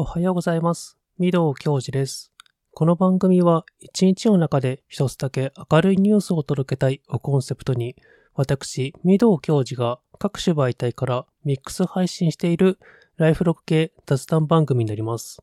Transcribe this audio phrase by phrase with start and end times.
[0.00, 0.96] おはようございます。
[1.18, 2.32] 御堂教授です。
[2.72, 7.96] この番組は一日の中で一つだけ明るいニュースを届けたいをコンセプトに、
[8.32, 12.78] 私、御堂教授が各種媒体からミックス配信している
[13.18, 15.42] ライフログ系雑談番組になります。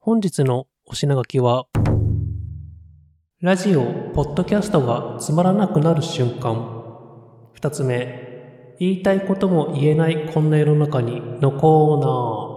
[0.00, 1.66] 本日のお品書きは、
[3.40, 6.84] ラジオ、ポッドキャストがつまらなくなる瞬間。
[7.52, 12.51] 二つ目、言いたいことも言えないこんな世の中にのコーナー。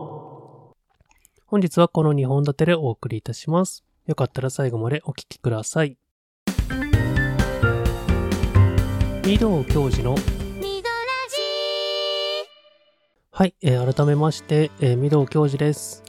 [1.55, 3.85] 本日はこの2本立てでお送りいたします。
[4.07, 5.97] よかったら最後までお聞きください。
[9.23, 10.17] 御堂教授の
[13.31, 16.03] はい、えー改めまして、えー、御堂教授です。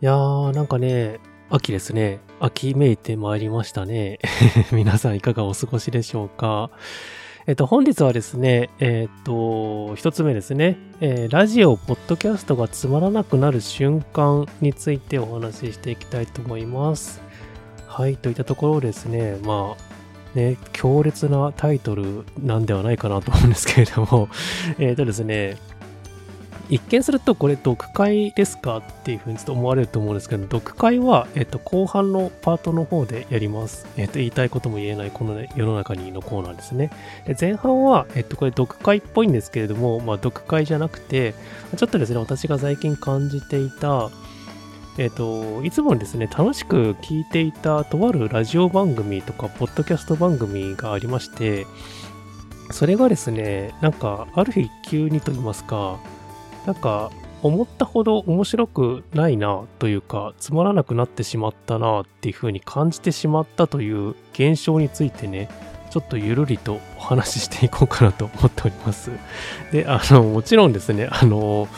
[0.00, 1.20] いやー、なんかね、
[1.50, 2.20] 秋ですね。
[2.40, 4.18] 秋めいてまいりましたね。
[4.72, 6.70] 皆さんいかがお過ごしでしょうか？
[7.46, 17.20] えっと、本日はですね、えっと、一つ目ですね、えーラジオ、ポッドキャストがつまらなくなる瞬間についてお話ししていきたいと思います。
[17.86, 24.30] はい、といったところですね、まあ、ね、強烈なタイトルなんではないかなと思うんですけれども、
[24.80, 25.58] えっとですね、
[26.70, 33.86] 一見するとこれ読解ですかっていうふうにちょっと思われると思うんですけど、読解は、えっと、後半のパートの方でやります。
[33.96, 36.90] えっと、言いたいことも言えないこの、ね、世の中にのコーナーですね。
[37.26, 41.34] で前半は、えっと、これ読解っぽいんですけれども、まあ、読解じゃなくて、
[41.76, 44.10] ちょっとですね、私が最近感じていた、
[44.96, 51.66] えっと、いつもですね、楽しく聞いていたとあるラジオ番組とか、ポッドキャスト番組がありまして、
[52.70, 55.98] それがですね、なんか、ある日急にと言いますか、
[56.66, 57.10] なんか、
[57.42, 65.50] 思ったほど面白くないなというか、つまらなくなってしまったなっていうふうに感じてしまったという現象についてね、
[65.90, 69.10] ちょっとゆるりとお話ししていこうかなと思っております。
[69.72, 71.68] で、あの、もちろんですね、あの、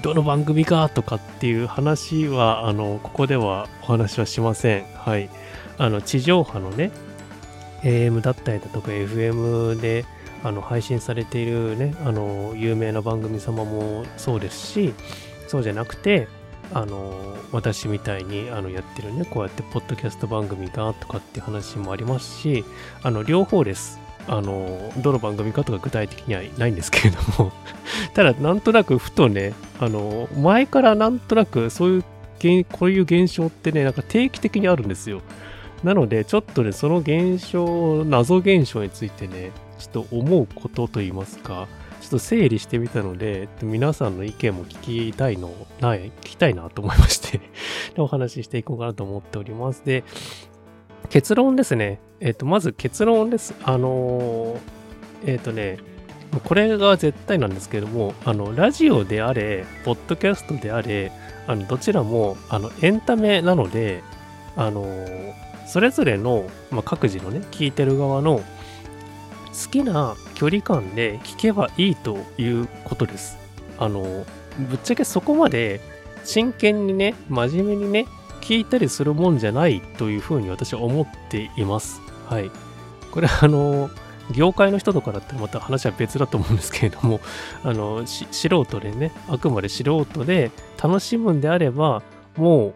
[0.00, 4.84] どの番組かとかっていう話は、あの、ここではお話はしません。
[4.94, 5.28] はい。
[5.76, 6.90] あの、地上波のね、
[7.82, 10.06] AM だったりだとか FM で
[10.46, 14.94] あの配信されているね、あの、有名な番組様もそうですし、
[15.48, 16.28] そうじゃなくて、
[16.72, 22.64] あの、私みたいにあのやってるね、こうやってポッドキャスト番組がとかって話もありますし、
[23.02, 23.98] あの、両方です。
[24.28, 27.52] あの、どの番組かとか具体的にはないんですけれども、
[28.14, 35.22] ただなんとなくふとね、あの、前からなんとなくそういう、こういう現象ってね、なんか定期的にあるんですよ。
[35.82, 41.68] なので、ちょっとね、その現象、謎現象についてね、ちょっと思うことといいますか、
[42.00, 47.40] ちょっと整理してみたので、皆さんの意見も聞きたいの、ない、聞きたいなと思いまして、
[47.98, 49.82] お話ししていこうかなと思っております。
[49.84, 50.04] で、
[51.10, 52.00] 結論ですね。
[52.20, 53.54] えっ、と、まず結論です。
[53.62, 54.58] あのー
[55.26, 55.78] えっ、とね、
[56.44, 61.12] これが絶対なんですけども、あの、ラジオであれ、ポッドキャストであれ、
[61.46, 64.02] あの、どちらも、あの、エンタメなので、
[64.56, 64.86] あの
[65.66, 68.40] それぞれの、まあ、各自のね、聞いてる側の
[69.64, 73.38] 好きな距離感で聞けばいいということです。
[73.78, 74.02] あの、
[74.58, 75.80] ぶっちゃけそこまで
[76.24, 78.06] 真剣にね、真面目にね、
[78.42, 82.00] 聞いたりするもんじゃないというふうに私は思っています。
[82.26, 82.50] はい。
[83.10, 83.90] これあの、
[84.32, 87.20] 業界の人とかだったらまた話は別だと思うんですけれども、
[87.62, 88.26] あの、素
[88.64, 90.50] 人でね、あくまで素人で
[90.82, 92.02] 楽しむんであれば、
[92.36, 92.74] もう、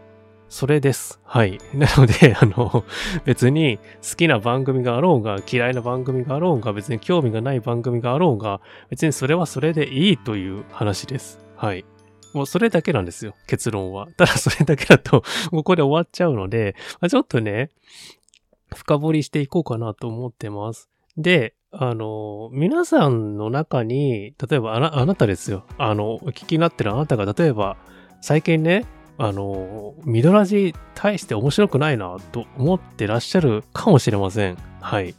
[0.50, 1.20] それです。
[1.24, 1.58] はい。
[1.72, 2.84] なので、あの、
[3.24, 8.60] 別に好きな番組があろうが、嫌いな番組があろうが、別に興味がない番組があろうが、
[8.90, 11.38] 別にそれはそれでいいという話です。
[11.56, 11.84] はい。
[12.34, 14.08] もうそれだけなんですよ、結論は。
[14.18, 15.22] ただそれだけだと、
[15.52, 17.70] ここで終わっちゃうので、まちょっとね、
[18.74, 20.90] 深掘りしていこうかなと思ってます。
[21.16, 25.64] で、あの、皆さんの中に、例えばあなたですよ。
[25.78, 27.76] あの、お聞きになってるあなたが、例えば、
[28.20, 28.84] 最近ね、
[29.22, 34.56] あの、ミドラジ大して面白くないなと思ってらっしゃるかもしれません。
[34.80, 35.14] はい。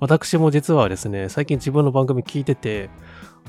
[0.00, 2.88] 私も実はですね、最近自分の番組聞いてて、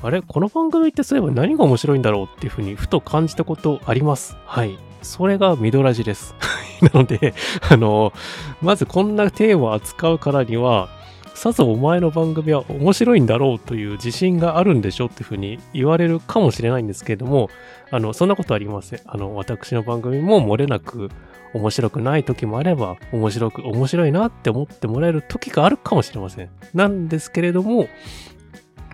[0.02, 0.20] あれ？
[0.20, 4.36] この番組ってそういえば何が面白いんだろうっていうふうにふと感じたことあります。
[4.44, 4.78] はい。
[5.00, 6.34] それがミドラジです。
[6.82, 7.32] なので、
[7.70, 8.12] あの、
[8.60, 10.90] まずこんなテーマを扱うからには、
[11.34, 17.50] さぞお前の番組は面白いんだろうという自信があるんでしょっていうふうに言われるかもしれないんですけれども、
[17.90, 19.00] あの、そんなことありません。
[19.04, 21.10] あの、私の番組も漏れなく
[21.52, 26.50] 面白くない時もあれば、面白く、面白いなって思ってもらえる時があるかもしれません。
[26.72, 27.88] なんですけれども、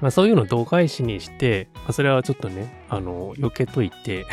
[0.00, 4.26] まあそういうのを度外視にして、まあそれはちょっとね、あの、避けといて、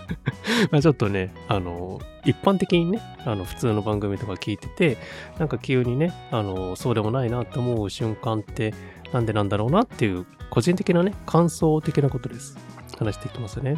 [0.70, 4.98] まあちょっとね、あの、一般的にね、あの、普通の番組とか聞いてて、
[5.38, 8.74] なんか急にね、あの、そうでもないなって思う瞬間って、
[9.12, 12.58] なんでなんだろうなっていう、個人的なね、感想的なことです。
[12.98, 13.76] 話していきますね。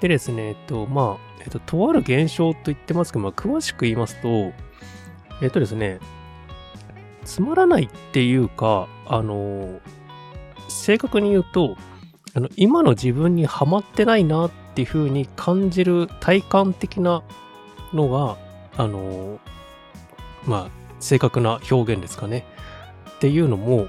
[0.00, 4.52] でですね、えっと、まあ、えっと、とある現象と言ってますけど、まあ、詳しく言いますと、
[5.42, 6.00] えっとですね、
[7.24, 9.80] つまらないっていうか、あの、
[10.68, 11.76] 正確に言うと、
[12.34, 17.22] あの、今の自分にはまってないなっていう風に感じる体感的な
[17.92, 18.36] のが、
[18.76, 19.38] あの、
[20.46, 22.44] まあ、正確な表現ですかね。
[23.16, 23.88] っていうのも、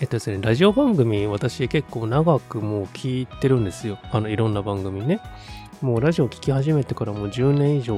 [0.00, 3.98] えっとですね、ラジオ番組、私結構長くもう聞いてるんですよ。
[4.10, 5.20] あの、いろんな番組ね。
[5.82, 7.96] もうラジオ聞き始めてからもう10年以上、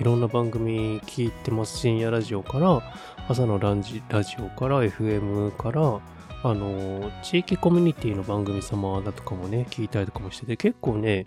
[0.00, 1.78] いろんな番組聞いてます。
[1.78, 2.82] 深夜ラジオから、
[3.28, 6.00] 朝のランジラジオから、FM から、
[6.44, 11.26] あの、地域コミュニティの番組様だとかもね、聞いたりとかもしてて、結構ね、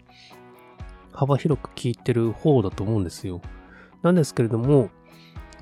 [1.11, 3.41] 幅広く聞いてる方だと思うんですよ。
[4.01, 4.89] なんですけれども、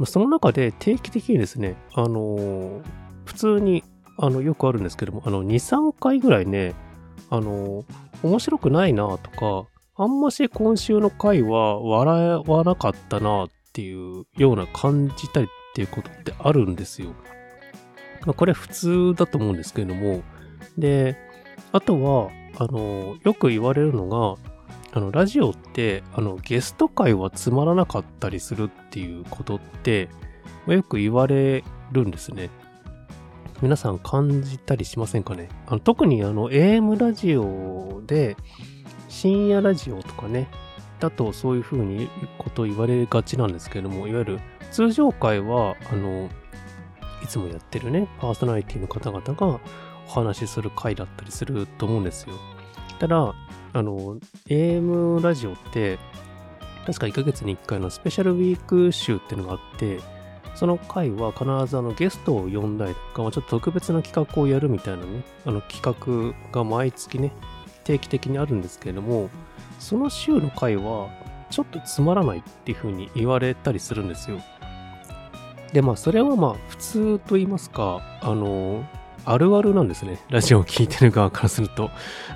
[0.05, 2.81] その中で定期的にですね、あの、
[3.23, 3.83] 普通に
[4.17, 6.73] あの、よくあるんですけども、あの、2、3回ぐらいね、
[7.29, 7.83] あの、
[8.23, 9.67] 面白くないなとか、
[9.97, 17.09] あんまし今週の回は笑わなかったなっていうような感じたりっていうことってあるんですよ。
[18.25, 20.23] まあ、これ普通だと思うんですけれども、
[20.77, 21.17] で、
[21.71, 24.41] あとは、あの、よく言われるのが、
[24.93, 30.09] あの、ラジオって、あの、ゲスト会はつまらなかったりするっていうことって、
[30.65, 32.49] まあ、よく言われるんですね。
[33.61, 35.47] 皆さん感じたりしませんかね？
[35.67, 38.35] あの特にあの AM ラジオで
[39.07, 40.49] 深夜ラジオとかね、
[40.99, 44.39] だとそういうふうにこと言われがちなんですけれども、いわゆる
[44.71, 46.29] 通常回は、あの、
[47.25, 49.59] いつもやってるね、パーソナリティの方々が
[50.07, 52.35] お話しする回だったりすると思うんですよ。
[52.99, 53.33] ただ、
[53.73, 54.17] あの、
[54.47, 55.97] AM ラジオって、
[56.85, 59.99] 確か1ヶ月に1回のスペシャルウィーク集っていうのがあって、
[60.53, 67.31] その回は必ずあのゲストを呼んだりとか、ちょっと特別な企画をやるみたいなね、あの企画が毎月ね、
[67.85, 69.31] 定期的にあるんですけれども、
[69.79, 71.09] その週の回は
[71.49, 74.39] ちょっとつまらないっていう風に言われたりするんですよ。
[75.73, 78.83] で、まあそれはまあ普通と言いますか、あの、
[79.25, 80.19] あるあるなんですね。
[80.29, 81.89] ラジオを聴いてる側からすると。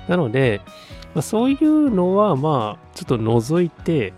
[0.08, 0.60] なので、
[1.14, 4.12] まあ、そういうのはまあちょっと除いて、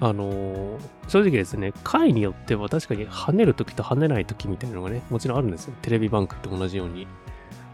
[0.00, 0.78] あの、
[1.08, 5.74] 正直ですね、回によっては確かに跳ねるときと跳ねないときみたいなのがね、もちろんあるんですよ。
[5.82, 7.06] テレビ番組と同じように。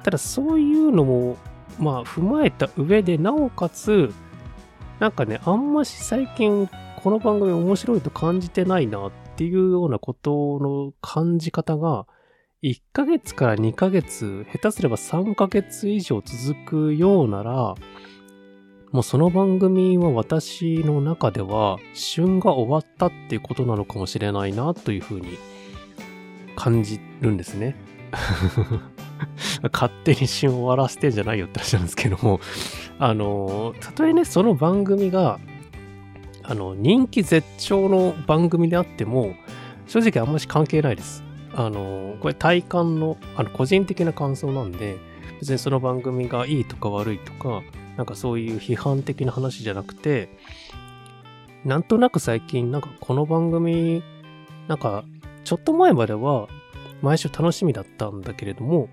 [0.03, 1.37] ただそういうのも、
[1.79, 4.13] まあ踏まえた上で、なおかつ、
[4.99, 12.09] なんかね、あんまし最近この番組面白いと感じてないなっっていうようなことの感じ方が、
[12.65, 17.77] 1ヶ月から2ヶ月、下手すれば3ヶ月以上続くようなら、
[18.91, 25.39] もうその番組は私の中では旬が終わったっていうことなのかもしれないなというふうに
[26.57, 27.77] 感じるんですね。
[29.73, 32.41] 勝手に旬終わらせてんじゃないよって話なんですけども、
[32.99, 35.39] あの、たとえね、その番組が、
[36.49, 39.35] あの、人気絶頂の番組であっても、
[39.87, 41.23] 正直あんまし関係ないです。
[41.55, 44.97] あの、これ体感の、あの、個人的な感想なんで、
[45.41, 47.63] 別にその番組がいいとか悪いとか、
[47.99, 50.31] なんかそういう批判的な話じゃなくて、
[51.67, 54.03] なんとなく最近、なんかこの番組、
[54.69, 55.05] なんか
[55.45, 56.49] ちょっと前までは
[57.03, 58.89] 毎週楽しみだったんだけれども、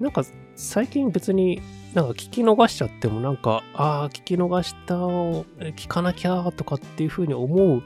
[0.00, 0.24] なんか
[0.56, 1.62] 最近別に
[1.94, 5.44] なんか聞き逃しちゃってもなんか、ああ、聞き逃したを
[5.76, 7.82] 聞かなきゃとかっていうふうに思う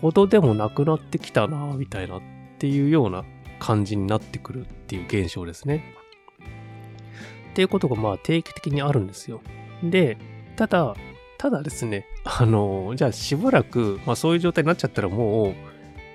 [0.00, 2.22] ほどでもなくなってきたな、みたいなっ
[2.58, 3.24] ていうような
[3.60, 5.94] 感じになってくるっていう現象ですね。
[7.50, 9.42] っていうことがまあ定期的にあるんですよ。
[9.82, 10.18] で、
[10.56, 10.94] ただ、
[11.38, 15.54] ただですね、あの、じゃあしばらく、まあそういう状態になっちゃったらも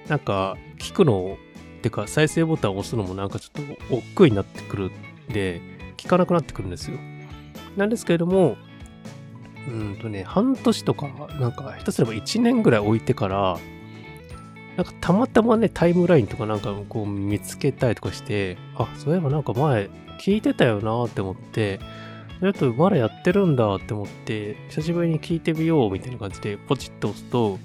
[0.06, 1.38] う、なんか、聞くの、
[1.80, 4.92] ってか再生ボタンを押すのもなんかちょっと億劫になってくる
[5.30, 5.62] んで、
[5.98, 6.98] 聞かなくなってくるんですよ。
[7.78, 8.58] なんですけれども、
[9.68, 11.08] うんとね、半年とか、
[11.40, 13.58] なんか、下手すれば1年ぐらい置いてから、
[14.78, 21.80] なんかたまたまね、タイムラインとかなんかこう見つけたりとかして、あ、そういえばなんか前聞いてたよなって思って、
[22.42, 27.58] ちょっとまだやってるんだって思って、久しぶりに聞いてみようみたいな感じでポチッと押すと、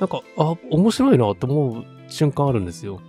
[0.00, 3.00] なんか、あ、面白いなって思う瞬間あるんですよ。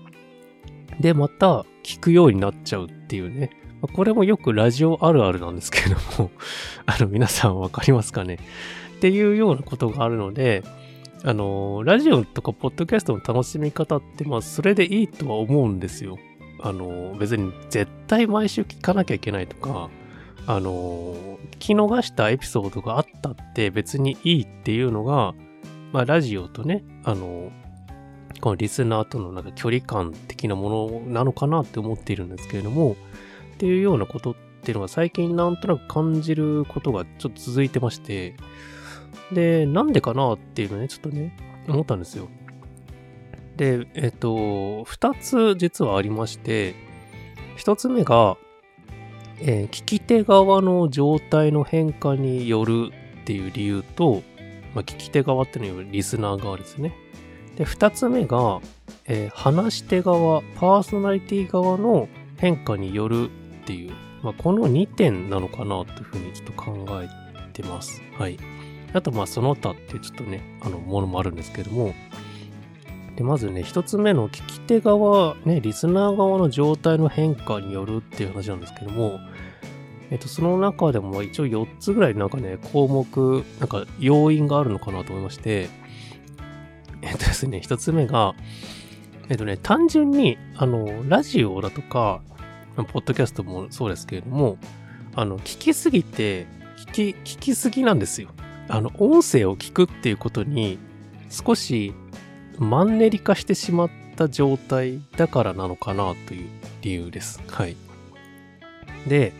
[1.00, 3.50] で、また聞くようになっちゃうっていうね。
[3.88, 6.32] これもよくラジオあるあるなんですけれども
[6.86, 8.40] あの、皆さんわかりますかね？
[8.98, 10.64] っていうようなことがあるので、
[11.26, 16.18] あの、ラジオとかポッドキャストの楽しみ方って、まあ、それでいいとは思うんですよ。
[16.62, 19.90] あの、別に絶対毎週聞かなきゃいけないとか、
[20.48, 21.16] あの、
[21.52, 25.34] 聞き逃したエピソードがあったって別にいいっていうのが、
[25.94, 27.52] まあ、ラジオとね、あの、
[28.42, 32.98] このリスナーとのなんか距離感的なものなのかなって思っているんですけれども、
[33.64, 38.36] っていうようなことっていうのが最近なんとなく感じることがちょっと続いてまして、
[39.32, 41.34] で、なんでかなっていうのね、ちょっとね、
[41.70, 42.28] 思ったんですよ。
[43.56, 46.76] で、えっと、二つ実はありまして、
[47.56, 48.36] 一つ目が、
[49.40, 52.92] えー、聞き手側の状態の変化による
[53.22, 54.24] っていう理由と、
[54.76, 56.94] まあ、聞き手側っていうのはリスナー側ですね。
[57.56, 58.60] で、二つ目が、
[59.06, 63.30] えー、話し手側、パーソナリティ側の変化による
[63.64, 67.08] っていう、まあ、この2点なのかなというふうにちょっと考え
[67.54, 68.02] てます。
[68.18, 68.38] はい。
[68.94, 71.94] あと、まあ、その他っていうちょっとね、あの、ものもあるんですけども、
[73.16, 79.20] で、まずね、一つ目の聞き手側、ね、リスナー側の状態の変化によるっていう話なんですけども、
[80.12, 85.70] えっと、その中でも一応4つぐらいなんかね、項目、なんか要因があるのかなと思いまして、
[87.02, 88.36] えっとですね、一つ目が、
[89.30, 92.22] えっとね、単純に、あの、ラジオだとか、
[92.76, 94.58] ポッドキャストもそうですけれども、
[95.16, 98.30] あの、聞きすぎて、聞き、聞きすぎなんですよ。
[98.68, 100.80] あの、音声を聞くっていうことに、
[101.30, 101.94] 少し
[102.58, 106.50] マンネリ化してしまった状態だからなのかなという
[106.82, 107.42] 理由です。
[107.48, 107.76] はい。
[109.08, 109.34] で、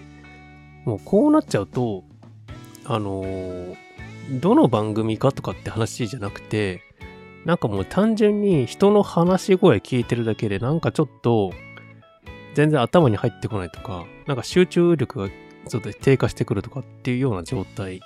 [0.86, 2.04] もうこうなっちゃうと、
[2.86, 3.76] あのー、
[4.40, 6.82] どの番組かとかって話じゃなくて、
[7.46, 11.52] なんかもう単純に人の話し声聞いてるだけでなんかちょっと
[12.54, 15.30] 全然頭に入ってこないとか、なんか集中力が
[15.68, 18.02] ちょっと低下してくるとかっていうような状態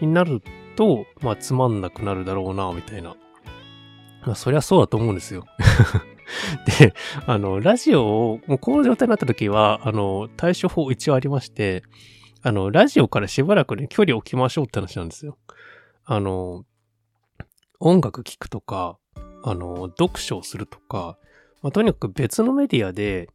[0.00, 0.42] になる
[0.76, 3.16] と、まあつまんなくなるだろうな、みたいな
[4.28, 5.46] まあ、そりゃそうだと思うんですよ。
[6.78, 6.92] で、
[7.26, 11.82] あの、ラジオを、もうこの状態になった時は、あの、対処法一応ありまして、
[12.42, 15.38] あの、ラジオからしばらくね、距離を置きましょうって話なんですよ。
[16.04, 16.64] あの、
[17.80, 18.98] 音楽聴くとか、
[19.44, 21.16] あの、読書をするとか、
[21.62, 23.30] まあ、とにかく別のメディアで、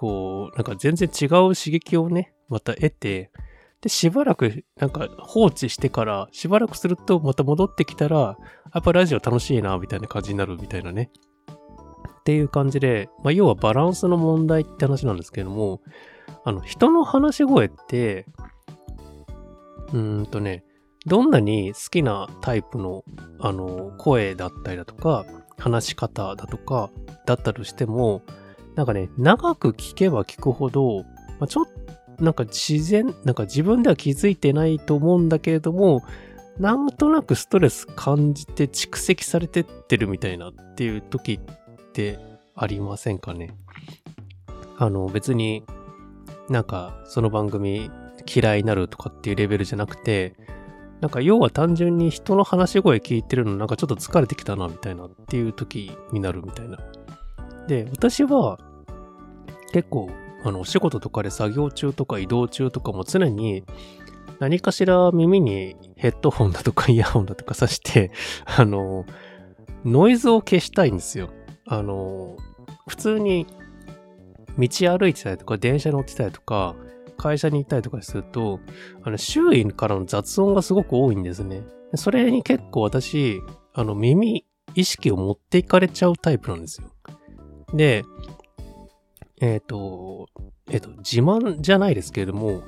[0.00, 3.30] こう、なんか全然違う刺激をね、また得て、
[3.82, 8.38] で、しばらくなんか放置してから、しばらくするとまた戻ってきたら、
[8.72, 11.10] やっぱラジオ楽しいな、みたいな感じになるみたいなね。
[12.20, 15.82] っていう感じで、まあ、要はバランスの問題って話なんですけれども、
[16.46, 18.24] あの、人の話し声って、
[19.92, 20.64] うーんとね、
[21.04, 23.04] どんなに好きなタイプの、
[23.38, 25.26] あの、声だったりだとか、
[25.58, 26.88] 話し方だとか、
[27.26, 28.22] だったとしても、
[28.76, 31.02] なんかね、長く聞けば聞くほど、
[31.38, 31.64] まあ、ちょっ
[32.16, 36.02] となんか自然、なんか自分では気づいてないと思うんだけれども、
[36.58, 42.18] なんとなくストレス感じて蓄積されてってるみたいなっていう時って
[42.54, 43.56] ありませんかね？
[44.76, 45.64] あの別に
[46.50, 47.90] なんかその番組
[48.26, 50.36] 嫌いになるとかっていうレベルじゃなくて、
[51.00, 56.78] なんか要は単純に人の話し声聞いてるのなんかちょっと疲れてきたなみたいなっていう時になるみたいな。
[57.70, 58.58] で、私は
[59.72, 60.10] 結構
[60.42, 63.64] あの、お仕事とかで作業中とか移動中とかも常に
[64.40, 68.10] 何かしら耳にヘッドホンだとか イヤホンだとかさして、
[68.44, 69.06] あの、
[69.84, 71.30] ノイズを消したいんですよ。
[71.64, 72.36] あの、
[72.88, 73.46] 普通に
[74.58, 76.74] 道歩いてたりとか電車乗ってたりとか
[77.16, 78.58] 会社に行ったりとかすると、
[79.02, 81.62] あの、周囲からの雑音がすごく多いんですね。
[81.94, 83.40] それに結構私、
[83.74, 86.88] あの、耳、意識を持っていかれちゃうタイプなんですよ。
[87.74, 88.04] で、
[89.40, 90.28] えっ、ー、と、
[90.68, 92.62] えっ、ー、と、自慢じゃないですけれども、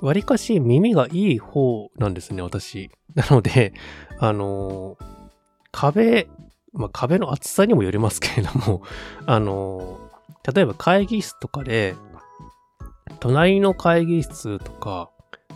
[0.00, 2.90] わりかし耳がいい方なんですね、私。
[3.14, 3.72] なので、
[4.18, 5.04] あのー、
[5.70, 6.28] 壁、
[6.72, 8.82] まあ、壁の厚さにもよりますけれども、
[9.26, 10.10] あの、
[10.54, 11.94] 例えば会議室とかで、
[13.20, 15.10] 隣の会議室とか、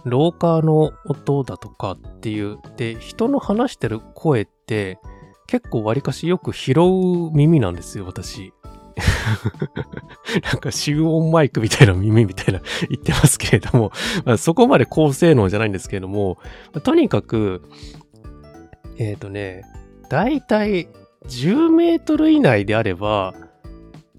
[0.05, 5.01] 廊下の音だとかっていう、で、人の話してる声って、
[5.49, 8.53] 結構わりかしよく拾う耳なんですよ、私。
[10.43, 13.93] なんか集音マイクみたいな耳みたいな言ってますけれども、
[14.25, 16.39] まあ、そこまで高性能じゃないんですけれども、
[16.83, 17.63] とにかく、
[18.99, 19.65] えっ、ー、とね、
[20.09, 20.89] だいたい
[21.27, 23.35] 10メートル以内であれば、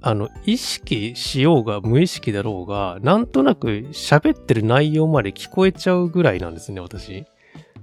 [0.01, 7.25] あの、意識しようが無意識だろうが、なんとなく喋ってる内容まで聞こえちゃうぐらいなんですね、私。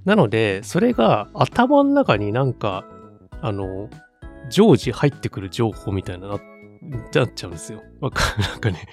[0.04, 2.84] なので、それが頭の中になんか、
[3.40, 3.90] あの、
[4.48, 6.40] 常時入ってくる情報みたいななっ
[6.90, 7.82] なっちゃうんですよ。
[8.00, 8.42] わかる。
[8.48, 8.86] なんかね。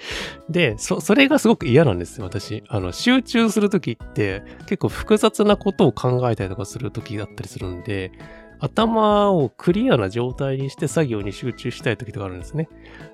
[0.48, 2.62] で、そ、それがすごく嫌なんですよ、私。
[2.68, 8.12] あの、集中するときって結構複雑なことを考えたりとかするときだったりするんで、
[8.60, 12.68] 頭をクリアな状態にして作業に集中したいときとかあるんですね。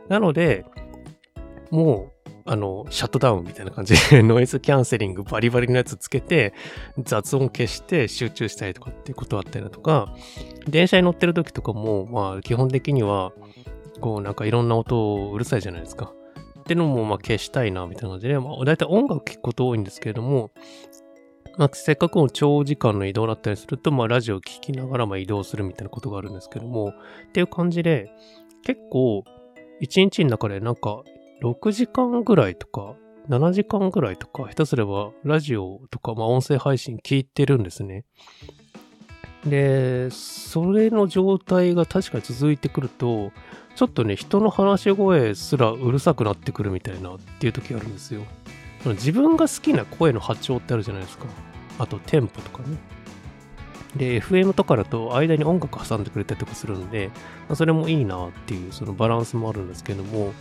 [0.08, 0.64] なので、
[1.70, 6.54] もう、あの、シャットダウンみたいな感じで ノイズキャンセリングバリバリのやつつけて、
[6.98, 10.14] 雑音消して集中したりとかっていうことあったりだとか、
[10.66, 13.32] 電車に乗ってる時とかも、まあ基本的には、
[14.00, 16.12] こうなんかいろんな音うるさいじゃないですか。
[16.60, 20.50] ってのもまあ消したいなみたいな感じで、まあ大体音楽聴くこと多いんですけれども、
[21.58, 28.12] まあ、せっかくの長時間の移動だったりすると、まあ、ラジオを聴きながら、ま、移動するみたいなことがあるんですけども、っていう感じで、
[28.62, 29.24] 結構、
[29.82, 31.02] 1日の中でなんか、
[31.42, 32.94] 6時間ぐらいとか、
[33.28, 38.04] 7時間ぐらいとか、下手すればラジオとか、まあ、音声配信聞いてるんですね。
[39.44, 43.32] で、それの状態が確かに続いてくると、
[43.76, 48.22] ちょっとね、人の話し声すらうるさくなってくるみたいなっていう時があるんですよ。
[48.84, 51.26] 自分が好きな声の波長ってあるじゃないですか。
[51.78, 52.76] あとテンポとかね。
[53.96, 57.10] で、FM とかだと間に音楽挟んでくれたりとかするんで、
[57.48, 60.32] ま、それもいいなっていうそのバランスもあるんですけども、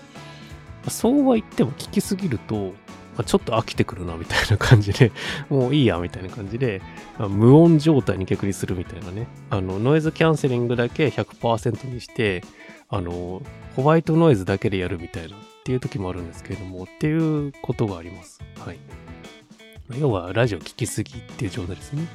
[0.89, 2.73] そうは言っても聞きすぎると、
[3.17, 5.12] あ、ちょっと飽きてくるなみたいな感じで、
[5.50, 6.81] もういいやみたいな感じで、
[7.17, 9.27] 無音状態に逆にするみたいなね。
[9.50, 12.43] あの、ノイズキャンセリングだけ100%にして、
[12.89, 13.41] あの、
[13.75, 18.39] ホワイトノイズだけでやるみたいなっていう時もあるんですけれども、っていうことがあります。
[18.59, 18.77] はい。
[20.00, 22.07] 要は、ラジオ聞きすぎっていう状態ですね。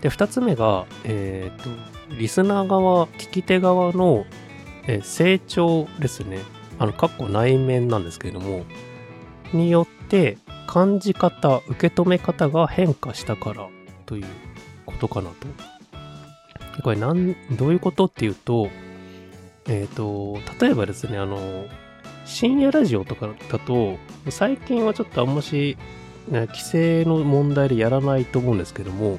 [0.00, 1.70] で、二つ目が、えっ、ー、と、
[2.18, 4.26] リスナー側、聞き手側の、
[4.86, 6.38] えー、成長ですね。
[6.78, 8.64] あの、括弧内面なんですけれども、
[9.52, 13.68] によって感じ方、受け止め方が変化したから
[14.04, 14.26] という
[14.84, 15.46] ことかなと。
[16.82, 18.68] これなん、どういうことっていうと、
[19.68, 21.66] えっ、ー、と、例えばですね、あの、
[22.24, 23.98] 深夜ラジオとかだと、
[24.30, 25.76] 最近はちょっとあんまし、
[26.28, 29.18] ね、規制の問題でやらないと思うんですけども、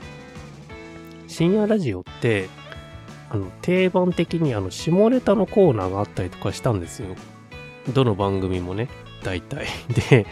[1.27, 2.49] 深夜ラジオって、
[3.29, 7.15] あの、定番的にあの、下ネタのコーナーがあったりとかしたんですよ。
[7.93, 8.89] どの番組もね。
[9.23, 9.67] 大体。
[10.09, 10.25] で、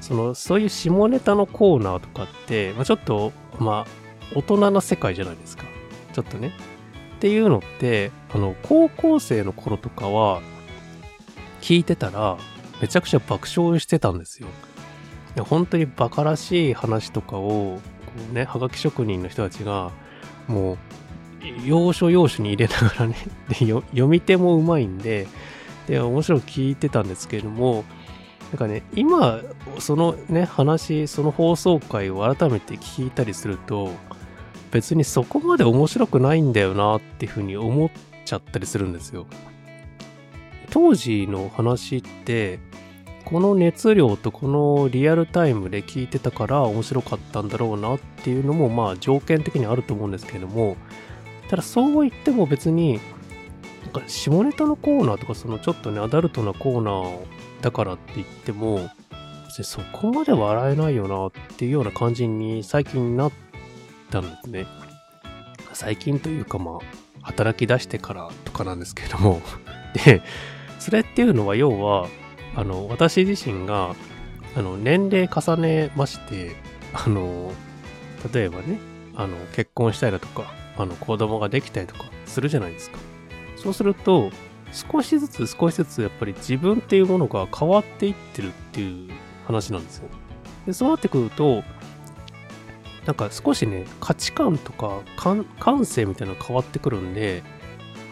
[0.00, 5.64] その、そういう下ネタのコーナーとかって、まあ、ちょっと、まあ、大人な世界じゃないですか。
[6.12, 6.52] ちょっとね。
[7.16, 10.40] っていうのって、あの、高校生の頃とかは、
[11.60, 12.36] 聞いてたら、
[12.80, 14.48] めちゃくちゃ爆笑してたんですよ。
[15.36, 19.90] いや本当にバカらしい話とかを、こうね、はがき職人の人たちが、
[20.46, 20.78] もう、
[21.64, 23.16] 要所要所に入れながらね
[23.48, 25.26] で、読み手もうまいんで、
[25.86, 27.84] で、面白く聞いてたんですけれども、
[28.52, 29.40] なんかね、今、
[29.78, 33.90] そのね、話、その放送回を改めて聞いたりすると、
[34.70, 37.90] 別にそこまで面白くないんだよなっていうふうに思っ
[38.24, 39.26] ちゃったりするんですよ。
[40.70, 42.60] 当時の話って、
[43.24, 50.76] この熱量とこのリアルタイムで聞いてたから面白かったんだろうなっていうのもまあ条件的にあると思うんですけれども、
[51.48, 53.00] ただそう言っても別に、
[54.06, 57.26] 下ネタのコーナーとかそのちょっとねアダルトなコーナーを
[57.66, 58.88] だからって言っても、
[59.48, 63.32] そこまで笑えないよなっていうような感じに最近なっ
[64.08, 64.66] たんですね。
[65.72, 66.78] 最近というかまあ、
[67.22, 69.42] 働き出してからとかなんですけれども
[70.04, 70.22] で、
[70.78, 72.06] それっていうのは要は、
[72.54, 73.96] あの、私自身が、
[74.54, 76.54] あの、年齢重ねまして、
[76.92, 77.50] あの、
[78.32, 78.78] 例えばね、
[79.16, 82.98] あの、結婚したりだとか、あの、子供ができたりとかするじゃないですか。
[83.56, 84.30] そうすると、
[84.72, 89.10] 少しずつ少しずつやっぱり自分っていうものが変わっていってるっていう
[89.46, 90.08] 話なんですよ。
[90.66, 91.62] で、そうなってくると、
[93.06, 97.42] なんか少しね、価値観とか感性みたいなのが変わってくるんで、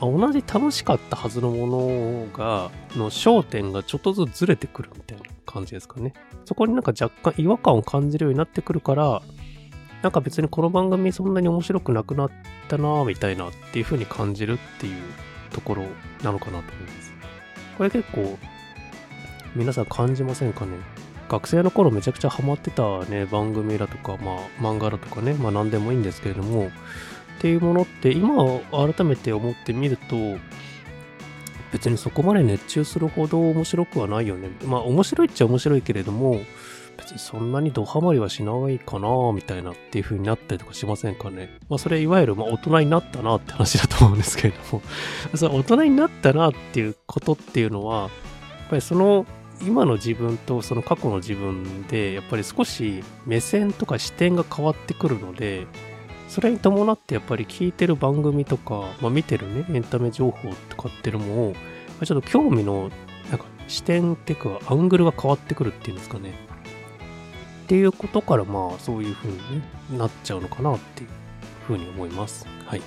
[0.00, 6.14] 同じ楽しかったはずのものが、の焦点がちょっとずつずれてくるみたいな感じですかね。
[6.44, 9.22] そこになんか若干違和感を感じるようになってくるから、
[10.02, 12.30] なんか別にこの番組そんなに面白くなくなっ
[12.68, 15.02] たなみたいなっていう風に感じるっていう
[15.54, 15.84] ところ
[16.22, 17.14] なのかなと思います。
[17.78, 18.38] これ結構
[19.54, 20.72] 皆さん感じませんかね？
[21.28, 26.66] 学生の頃めちゃくちゃハマってたね、番組だとか、まあ漫画だとかね、まあ何でもいいんですけれども、
[27.38, 28.36] っていうものって今
[28.70, 30.16] 改めて思ってみると、
[31.72, 34.50] 別にそこまで熱中するほど面白くはないよね。
[34.66, 36.40] まあ面白いっちゃ面白いけれども、
[37.04, 41.58] 別にそんなにドハマりはしないかなみたいなっていう風になったりとかしませんかね。
[41.68, 44.82] まあそれいわゆるま大人になったなって話だと思うんですけれども
[45.36, 48.10] そ大人になったなっていうことっていうのは、やっ
[48.70, 49.26] ぱりその
[49.62, 55.66] 今の自分とその過去の自分でやっぱり少し目線とか視点が変わってくるので、
[56.28, 61.54] それに伴ってやっぱり聞いてる番組とか、まあ、見てるね、エンタメ情報とかっていうのも、
[62.02, 62.90] ちょっと興味の
[63.30, 66.32] なんか視点っていうかアングルが変わってくるっていうんですかね。
[67.64, 69.64] っていうことからまあそういう風に、ね、
[69.98, 71.08] なっちゃうのかなっていう
[71.62, 72.46] 風に思います。
[72.66, 72.82] はい。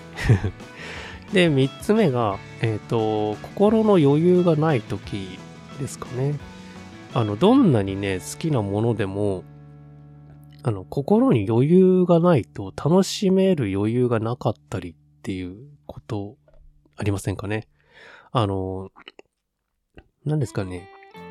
[1.33, 5.39] で、三つ目が、えっ、ー、と、心の余裕がない時
[5.79, 6.35] ですかね。
[7.13, 9.43] あの、どんなにね、好きなものでも、
[10.63, 16.37] あの、心に余裕がないと楽しめる余裕がなかったりっていうこと
[16.95, 17.67] ありませんかね。
[18.31, 18.91] あの、
[20.23, 20.89] 何ですかね。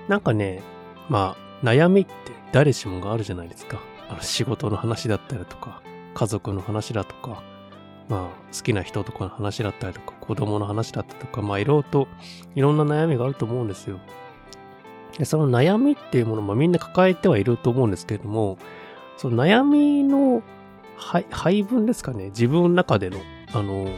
[0.08, 0.62] なんかね、
[1.08, 2.12] まあ、悩みって
[2.52, 3.80] 誰しもがあるじゃないですか。
[4.08, 5.82] あの仕事の話だったりとか、
[6.14, 7.42] 家族の話だとか、
[8.08, 12.08] まあ、好きな人とかの話だったりとか、子供の話だったりとか、まあ、いろいろと、
[12.54, 13.98] いろんな悩みがあると思うんですよ。
[15.18, 18.58] でその悩みっていうものもみんな抱えてはいると思うんですけれども、
[19.16, 20.42] その悩みの
[21.30, 23.18] 配分ですかね、自分の中での、
[23.52, 23.88] あの、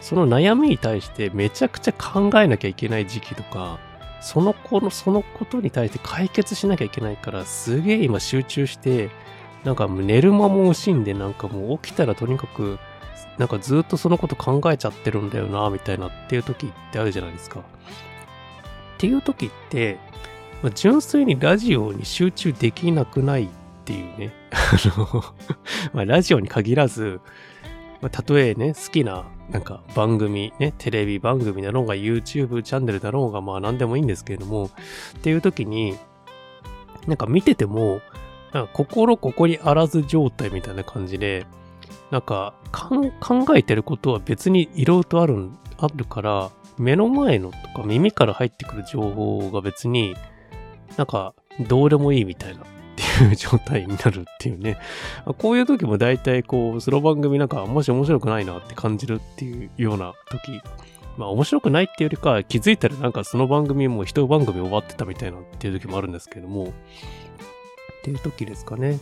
[0.00, 3.78] その悩みに対してめちゃくちゃ考えなきゃいけない時期とか、
[4.24, 9.10] その子の、そのことに対して解決しなきゃいけないから、すげえ今集中して、
[9.64, 12.78] なんか寝る間も惜しんで、なんかもう起きたらとにかく、
[13.36, 17.60] なんかずっとそのこと考えちゃってるんだよな、みたいなっていう時ってあるじゃないですか。
[17.60, 17.62] っ
[18.96, 19.98] ていう時って、
[20.62, 23.48] まあ、純粋にラジオに集中できなくないっ
[23.84, 24.32] ていうね。
[24.52, 25.22] あの
[25.92, 27.20] ま、ラジオに限らず、
[28.00, 34.70] まあ、たとえね、好きな、なんか番組、ね、テレビ番組だろうが、YouTube チャンネルだろうが、まあ何でもいいんですけれども、
[35.18, 35.96] っていう時に、
[37.06, 38.00] なんか見てても、
[38.52, 41.46] なんか心ここにあらず状態みたいな感じで、
[42.10, 43.12] なんか考
[43.56, 50.16] えてることは別にいろいろとある、あるから、目の前のとか耳から入ってくる情報が別に
[50.96, 51.34] なんか
[51.68, 52.64] どうでもいいみたいな
[53.32, 54.78] う 状態になるっていうね。
[55.38, 60.60] こういう時も大体こう、その番組なんかもし面白くないなって感じるっていうような時。
[61.16, 66.64] まあ面白くないっていうよりか気づいたらなんかその番組も一番組終わってたみたいなっていう時もあるんですけども。
[66.64, 66.70] っ
[68.02, 68.98] ていう時ですかね。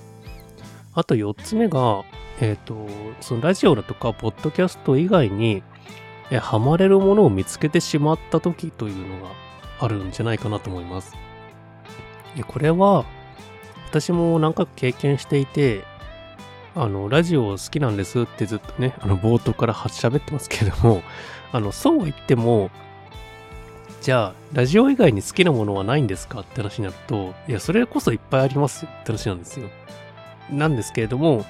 [0.94, 2.05] あと4つ目が、
[2.40, 2.87] えっ、ー、と、
[3.20, 5.62] そのラジオだとか、ポッドキャスト以外に、
[6.31, 9.31] え、ハマれるものを見つけてしまった時というのが
[9.81, 11.16] あるんじゃないかなと思います。
[12.37, 13.05] で、これは、
[13.93, 15.85] 私も何回か経験していて、
[16.75, 21.03] あの、ラジオ好きなんですってずっとね、あの、冒頭から喋ってますけれども、
[21.53, 22.71] あの、そうは言っても、
[24.01, 29.69] じゃあ、ラジオ以外に好きなものはないんですかって話になると、いや、それこそいっぱいありますって話なんですよ。
[30.51, 31.45] なんですけれども、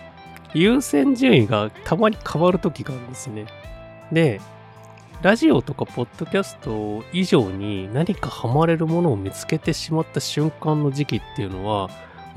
[0.52, 3.46] 優先順位がたまに変わる時があるんですね。
[4.10, 4.40] で、
[5.22, 11.88] ラジオとかポッドキャスト以上に何かハマれるものを見つけてしまった瞬間の時期っていうのは、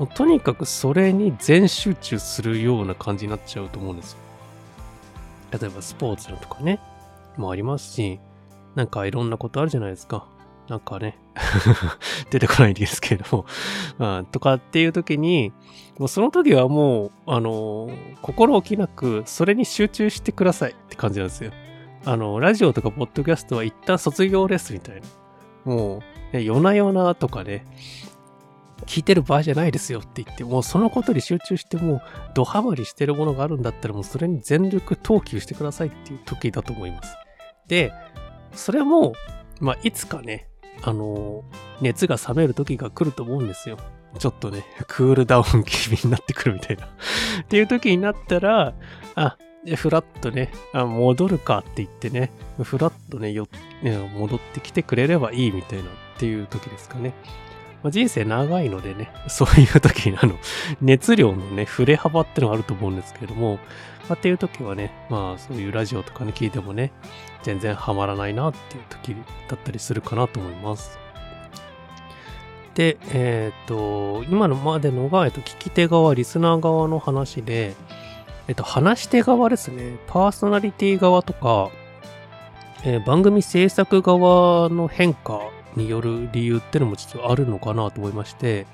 [0.04, 4.18] とにかくそれに全集中するような感じになっちゃうと思うんですよ。
[5.58, 6.80] 例えばスポーツだとかね、
[7.38, 8.20] もありますし、
[8.74, 10.26] なんかいろんなことあるじゃないですか。
[10.68, 11.16] なんかね
[12.30, 13.46] 出てこないんですけれど
[13.98, 15.52] も、とかっていう時に、
[15.98, 17.88] もうその時はもう、あの、
[18.20, 21.52] 心置きなく、それに集中してくださいって感じなんですよ。
[22.04, 25.02] あの、ラジオとかポッドキャストは一旦卒業ですみたいな。
[25.64, 27.64] もう、夜な夜なとかね、
[28.84, 32.02] 聞いてる場合じゃないですよって言って、もうそのことに集中してもう
[32.34, 37.16] ドハマりしてるものがあるんだったらもうそれに全力投球してくださいっていう時だと思います。
[37.68, 37.92] で、
[38.52, 39.14] それも、
[39.60, 40.48] まあ、いつかね、
[40.82, 41.44] あの
[41.80, 43.78] 熱が冷める時が来ると思うんですよ。
[44.18, 46.86] ちょっとね、クールダウン気味になってくるみたいな
[47.42, 48.74] っていう時になったら、
[49.14, 49.36] あ、
[49.76, 52.30] フラッとね、あ戻るかって言ってね、
[52.62, 53.48] フラッとねよ、
[53.82, 55.86] ね、戻ってきてくれればいいみたいなっ
[56.18, 57.14] ていう時ですかね。
[57.82, 60.34] まあ、人生長いのでね、 そういう時にあの、
[60.80, 63.58] 熱量のね、振れ幅ってのがあると思うんですけれども、
[64.08, 66.92] まあ、っていう時はね、まあそういうラジオとかね、聞いてもね、
[67.42, 69.16] 全然ハマらないなっていう時
[69.48, 70.98] だったりするかなと思います。
[72.74, 77.74] で、えっ、ー、と、今のまでのが、えっと、聞き手側、リスナー側の話で、
[78.48, 79.96] えっと、話し手側ですね。
[80.06, 81.70] パーソナリティ側とか、
[82.84, 85.40] えー、番組制作側の変化
[85.76, 88.66] による理由ってのも実はあるのかなと思いまして、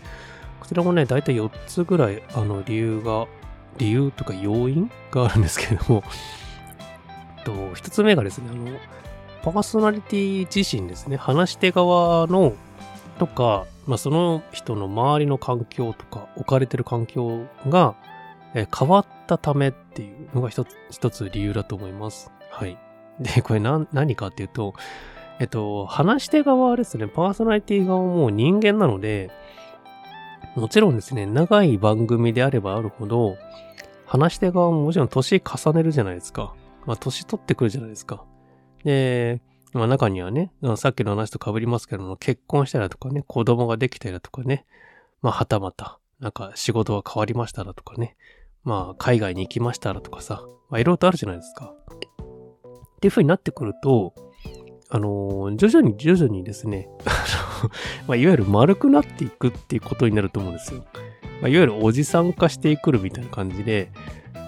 [0.61, 3.27] こちらもね、だいたい4つぐらい、あの、理由が、
[3.79, 6.05] 理由とか要因があるんですけれども、
[7.45, 8.79] と、1つ目がですね、あの、
[9.43, 12.55] パーソナリティ自身ですね、話し手側の、
[13.19, 17.95] とか、まあ、その人の周りの環境とか、置かれてる環境が、
[18.55, 22.31] え変わったためっていうのが一つ、一つ理由だと思います。
[22.51, 22.79] はい。
[23.19, 24.75] で、これ何、何かっていうと、
[25.43, 29.33] えっと、話し手側はですね、パーソナリティ側も人間なので、
[30.55, 33.37] もちろんですね、長い番組であればあるほど、
[34.07, 36.55] 話し手側ももちろん年重ねるじゃないですか。
[36.87, 38.25] まあ、年取ってくるじゃないですか。
[38.85, 39.41] で、
[39.73, 44.65] まあ中にはね、さっきの話と被りますけども、結婚したりだとかね、子供ができたりだとかね、
[45.23, 48.17] まあはたまた、なんか仕事が変わりましただとかね、
[48.63, 51.75] まあ、海外に行きましたらとかさ、まあ、いろいろとあるじゃないですか。
[51.97, 54.15] っていう風になってくると、
[54.95, 56.87] あの、徐々に徐々にですね、
[58.07, 60.85] まあ、いわゆる丸くなっていくっていうことになると思うんですよ。
[61.41, 63.91] まあ、いわゆるおじさん化してくるみたいな感じで、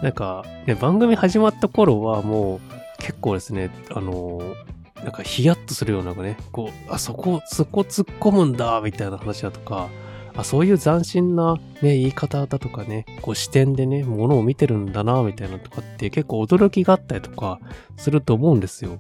[0.03, 2.61] なんか、ね、番組始まった頃はもう
[2.99, 4.55] 結構ですね、あの、
[4.97, 9.89] なんかヒヤッとするようなね、こう、あ、そこ、そこ突っ込むんだ、みたいな話だとか、
[10.37, 17.61] あ、そういう斬新なね、言い方だとかね、こう視点でね、ものを見てるんだな、みたいなとかって結構驚きがあったりとか
[17.97, 18.99] すると思うんですよ。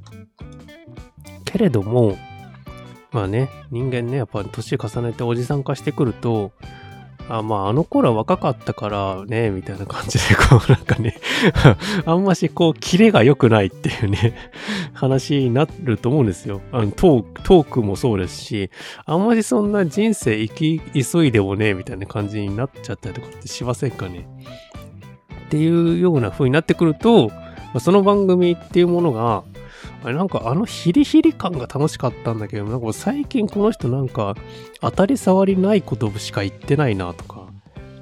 [1.54, 2.18] けれども、
[3.12, 6.50] まあね、人間ね、やっぱ年重ねておじさん化してくると、
[7.28, 11.16] あまあ、あの頃は若かったからね、みたいな感じで、こう、なんかね
[12.06, 14.34] あんましこう、キレが良くないっていうね
[14.94, 16.60] 話になると思うんですよ。
[16.72, 18.70] あのトーク、トークもそうですし、
[19.06, 24.26] あんまりそんな人生生き急いでもね、みたいな感じになっちゃったりとかってしませんかね。
[25.46, 27.30] っていうような風になってくると、
[27.78, 29.44] その番組っていうものが、
[30.04, 34.34] あれなんかあのヒリヒリ感が楽しかったんだけど、なんか最近この人なんか
[34.82, 37.48] 当たり障りないことしか言ってないなとか、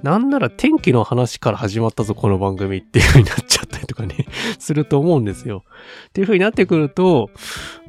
[0.02, 4.26] なんなら天気の話から始まったぞ、この番組っていう風になっちゃったりとかね
[4.58, 5.62] すると思うんですよ。
[6.08, 7.30] っていう風になってくると、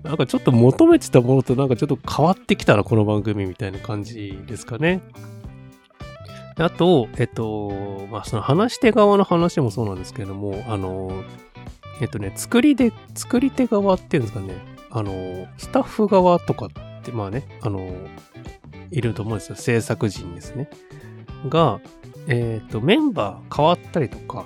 [0.03, 5.01] なんかちょっと求めてたものとなんかちょっと変わってきたな、この番組みたいな感じですかね。
[6.57, 11.23] あと、えっと、まあ、その話し手側の話もそうなんですけども、あの、
[12.01, 14.53] えっとね、作りで、作り手側っていうんですかね、
[14.89, 16.69] あの、スタッフ側とかっ
[17.03, 17.89] て、まあね、あの、
[18.91, 19.55] いると思うんですよ。
[19.55, 20.69] 制作陣ですね。
[21.49, 21.79] が、
[22.27, 24.45] えっ、と、メンバー変わったりとか、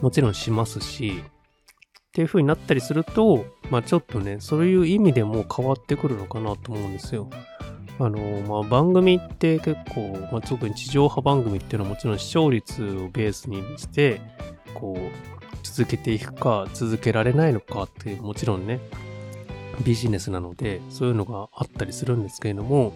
[0.00, 7.28] もちろんしますし、っていう風になったりすると、まあちょっとね、そういう意味でも変わってくるのかなと思うんですよ。
[7.98, 8.18] あの、
[8.48, 14.22] まあ番組って結構、まあ特に地上波番組っていうのはもちろん視聴率をベースにして、
[14.72, 15.35] こう、
[15.72, 18.80] 続けていくか続けられないのかってもちろんね
[19.84, 22.92] ビジネスなのでそういうのがあったりするんですけれども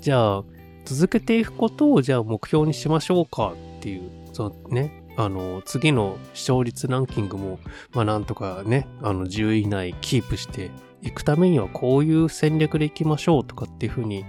[0.00, 0.44] じゃあ
[0.84, 7.58] 続けていくことをじゃあ目標にしましょうかっていうそのねあの次の視聴率ランキングも
[7.92, 10.70] まあなんとかねあの10位以内キープして
[11.02, 14.24] いくためにはこういう戦略でいきましょうとかっていうふうに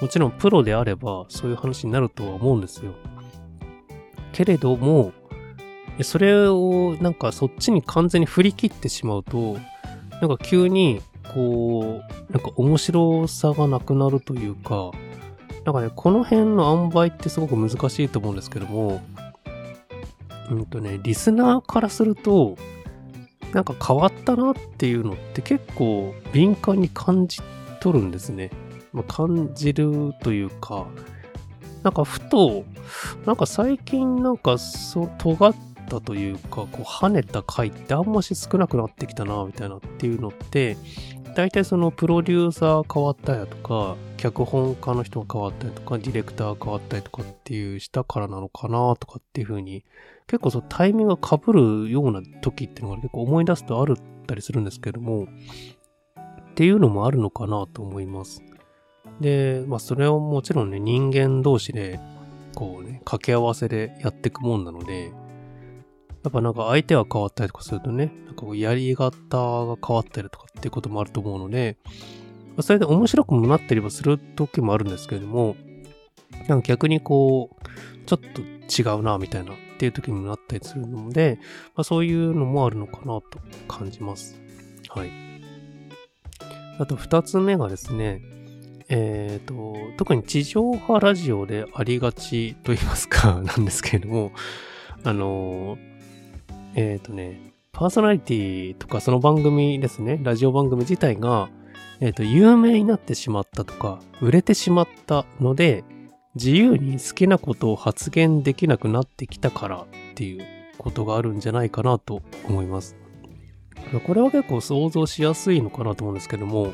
[0.00, 2.92] もちろんプロであればそういう話になるとは思うんですよ。
[4.34, 5.12] けれども、
[6.02, 9.56] それをなんかそっちに完全に振り切ってしまうと、
[10.20, 11.00] なんか急に
[11.32, 14.90] こう、なんか面白さがなくなるというか、
[15.64, 19.02] なんかね、この辺の塩梅ってすごく難しいと思うんですけども、
[20.50, 22.56] うんとね、リスナーからすると、
[23.52, 27.40] なんか変わったなっていうのって結構敏感に感じ
[27.80, 28.50] 取るんですね。
[28.92, 30.86] まあ、感じるというか、
[31.82, 32.64] なんかふと、
[33.26, 35.54] なんか最近なんかそう、尖っ
[35.84, 40.76] ったというか、こう跳ねた回ってあんまし少なくなってきたな、みたいなっていうのって、
[41.34, 49.84] 大体そのプロデューサー変わったやとか、脚本家の人が変わったりとか、ディレクター変わったりとかっていうしたからなのかなとかっていう風に、
[50.26, 55.26] 結構そのタイミングが被るような時っていうのが結構思い出すとあるったりするんですけども、
[56.52, 58.42] っていうのもあるのかなと思います。
[59.20, 61.98] で、まあそれはもちろんね、人間同士で、
[62.54, 65.12] こうね、掛け合わせでやっていくもんなので、
[66.24, 71.76] やっぱなんか相手が変わったりとかするとね、なんかやり方が変わったりとかっていうこともあると思うので、
[72.60, 75.54] それで面白くもなったりもする時もあるんですけれども、
[76.48, 81.38] なんか逆にこう、ちょっと違うな、みたいなっていう時にもなったりするので、
[81.74, 83.22] まあ、そういうのもあるのかなと
[83.68, 84.40] 感じます。
[84.88, 85.10] はい。
[86.78, 88.22] あと二つ目がですね、
[88.88, 94.32] えっ、ー、と、特に地上波ラジオでありがちと言いますか、なんですけれども、
[95.02, 95.93] あのー
[96.74, 101.48] えっ、ー、とね、パーソナリティとかその番組ですね、ラジオ番組自体が、
[102.00, 105.84] えっ、ー、と、有名になってしまったとか、売れてしまったので、
[106.34, 110.44] 自由に好きなことを発言できなくなってきたからっていう
[110.78, 112.96] ことがあるんじゃないかなと思います。
[114.06, 116.72] これは結構想像しやすいのかなと思うんですけども、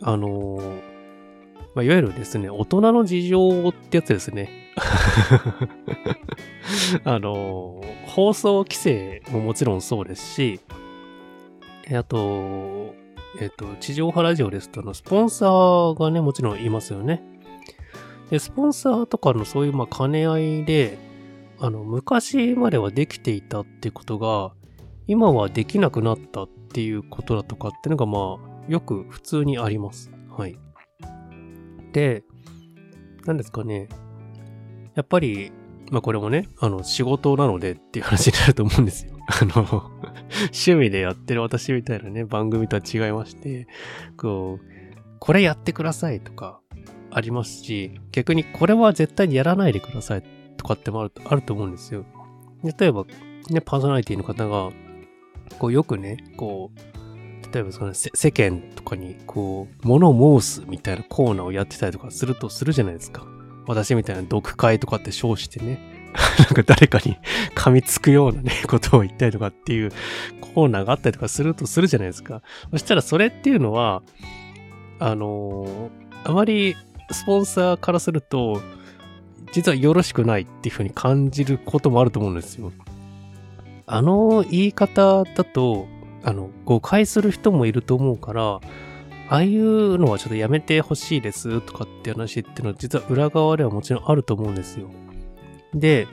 [0.00, 0.91] あのー、
[1.74, 4.50] まあ、いわゆるですね、大人の事情ってやつですね。
[7.04, 10.60] あの、放送規制ももちろんそうですし、
[11.94, 12.94] あと、
[13.40, 17.22] えっ、と、地上波ラジオですと、の、スポンサーがね、もちろんいますよね。
[18.30, 20.98] で、スポンサーとかのそういう、まあ、兼ね合いで、
[21.58, 24.52] あの、昔まではできていたってことが、
[25.06, 30.10] 今はできなくなったっていうことだとかっていうのが、まあ、よく普通にあります。
[30.36, 30.58] はい。
[31.92, 32.24] で、
[33.26, 33.88] 何ですかね。
[34.94, 35.52] やっぱり、
[35.90, 39.12] まあこれもね、あの、仕事なのでっていう話になると思うんですよ。
[39.28, 39.90] あの、
[40.44, 43.66] 趣味でやってる私みたいなね、番組とは違いまして、
[44.16, 44.72] こう、
[45.18, 46.60] これやってくださいとか
[47.10, 50.24] ありますし、逆にこれは絶対にやらないでください
[50.56, 52.04] とかってもあるあると思うんですよ。
[52.78, 53.04] 例えば、
[53.50, 54.70] ね、パーソナリティの方が、
[55.58, 57.01] こうよくね、こう、
[57.52, 63.26] 例えばその世間とかにこう、物申すみたいなコーナーをやってたりとかするとするじゃないですか。
[63.66, 65.78] 私みたいな読解とかって称してね、
[66.38, 67.16] なんか誰かに
[67.54, 69.90] 噛みつくようなね、ことを言ったりとかっていう
[70.40, 72.42] コーナーがあったりとかするとするじゃないですか。
[72.70, 74.02] そしたらそれっていうのは、
[74.98, 76.76] あのー、あまり
[77.10, 78.62] スポンサーからすると、
[79.52, 82.72] 実はよろしくないっていうふうに感じることもあると思うんですよ。
[83.86, 85.86] あの言い方だと、
[86.24, 88.60] あの、誤解する人もいると思うから、
[89.28, 94.90] ああいうのはちょっとやめてほしいですとかって話っていうのは実は裏側ではもちろんあると思うんですよ。
[95.74, 96.06] で、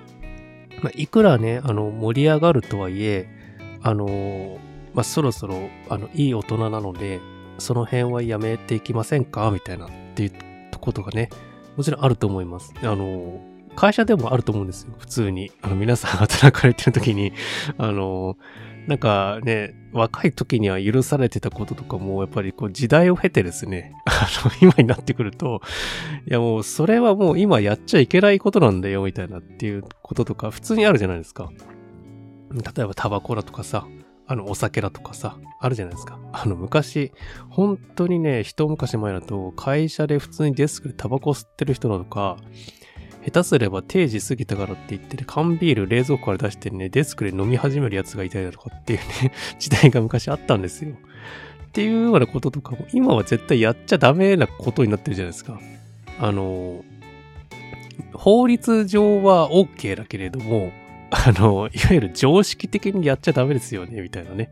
[0.82, 3.28] まあ、いくらね、あの、盛り上がるとはいえ、
[3.82, 4.58] あの、
[4.94, 7.20] まあ、そろそろ、あの、いい大人なので、
[7.58, 9.52] その辺はやめていきませんか？
[9.52, 10.32] みたいなっていう
[10.80, 11.30] ことがね、
[11.76, 12.74] もちろんあると思います。
[12.82, 13.42] あの、
[13.76, 14.94] 会社でもあると思うんですよ。
[14.98, 15.52] 普通に。
[15.62, 17.34] あの、皆さん働かれてる時に、
[17.78, 18.38] あの、
[18.88, 25.62] なんかね、若い時には許されてたこととかも、やっぱりこう時代を経てですね、 あの、今になってくると、
[26.28, 31.52] いやもうそれはもう今やっちゃいけないことなんだよ、みたいなっていうこととか、普通にあるじゃないですか。
[32.52, 33.88] 例えばタバコだとかさ、
[34.32, 36.20] あの、お酒だとかさ、あるじゃないですか。
[36.32, 37.12] あの、昔、
[37.50, 42.38] 本当にね、一昔前だと、会社で普通にデスクでタバコ吸ってる人だとか、
[43.30, 50.92] 下手すれば定時過ぎたからって言ってね、缶ビール冷蔵庫から出してね、デスクで飲み始めるやつがいたりだとかっていうね、 時代が昔あったんですよ。
[50.92, 55.60] っていうようなこととかも、今は絶対やっちゃダメなことになってるじゃないですか。
[56.20, 56.84] あの、
[58.14, 60.72] 法律上は OK だけれども、
[61.12, 64.52] あの、いわゆる常識的にやっちゃダメですよね、みたいなね、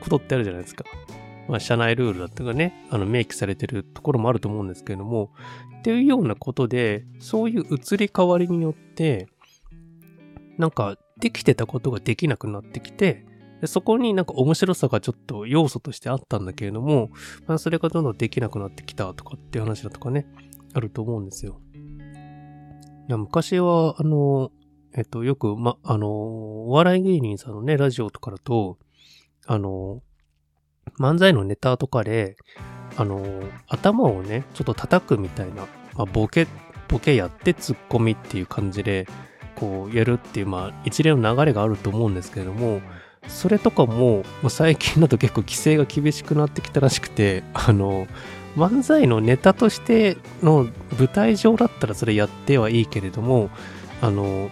[0.00, 0.84] ことってあるじゃないですか。
[1.52, 5.34] まあ、社内ルールだとかね、あの、明記されてるところもあると思うんですけれども、
[5.80, 9.28] っていうようなことで、そういう移り変わりによって、
[10.56, 13.26] なんか、できてたことができなくなってきて、
[13.66, 17.10] そこになんか面白さがちょっと要素としてあったんだけれども、
[17.46, 20.26] まあ、それがどんどんできなくなってきたとかっていう話だとかね、
[20.72, 21.60] あると思うんですよ。
[23.08, 24.52] いや昔は、あの、
[24.94, 28.78] えっと、よく、ま、あの、お笑い芸人さんのね、ラジオとかだと、
[29.46, 30.02] あの、
[30.98, 32.36] 漫才のネタとかで、
[32.96, 36.46] あの、頭をね、ちょっと叩くみたいな、まあ、ボケ、
[36.88, 39.06] ボケやってツッコミっていう感じで、
[39.56, 42.80] こう、やるっていう、まあ、一連の流れがあると思うんですけれども、
[43.28, 48.06] それとかも、まあ、最近だと結構規制が厳しくなってきたらしくて、あの、
[48.56, 50.68] 漫才のネタとしての
[50.98, 53.50] 舞台上だったらそれやってはいいけれども、
[54.00, 54.50] あの、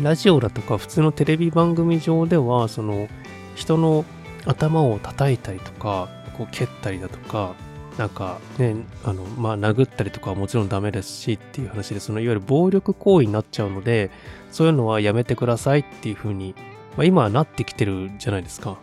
[0.00, 3.08] ラジオだとか普通のテレビ番組上では、その
[3.54, 4.04] 人の
[4.46, 7.54] 頭を叩いたりとか、こう蹴ったりだとか、
[7.98, 14.10] なんかね、あの、まあ、殴ったりとかはもちろんダメですしっていう話で、そのいわゆる暴力行為になっちゃうので、
[14.52, 16.54] そういうのはやめてくださいっていう風に、
[16.96, 18.76] まあ、今はなってきてるじゃないですか。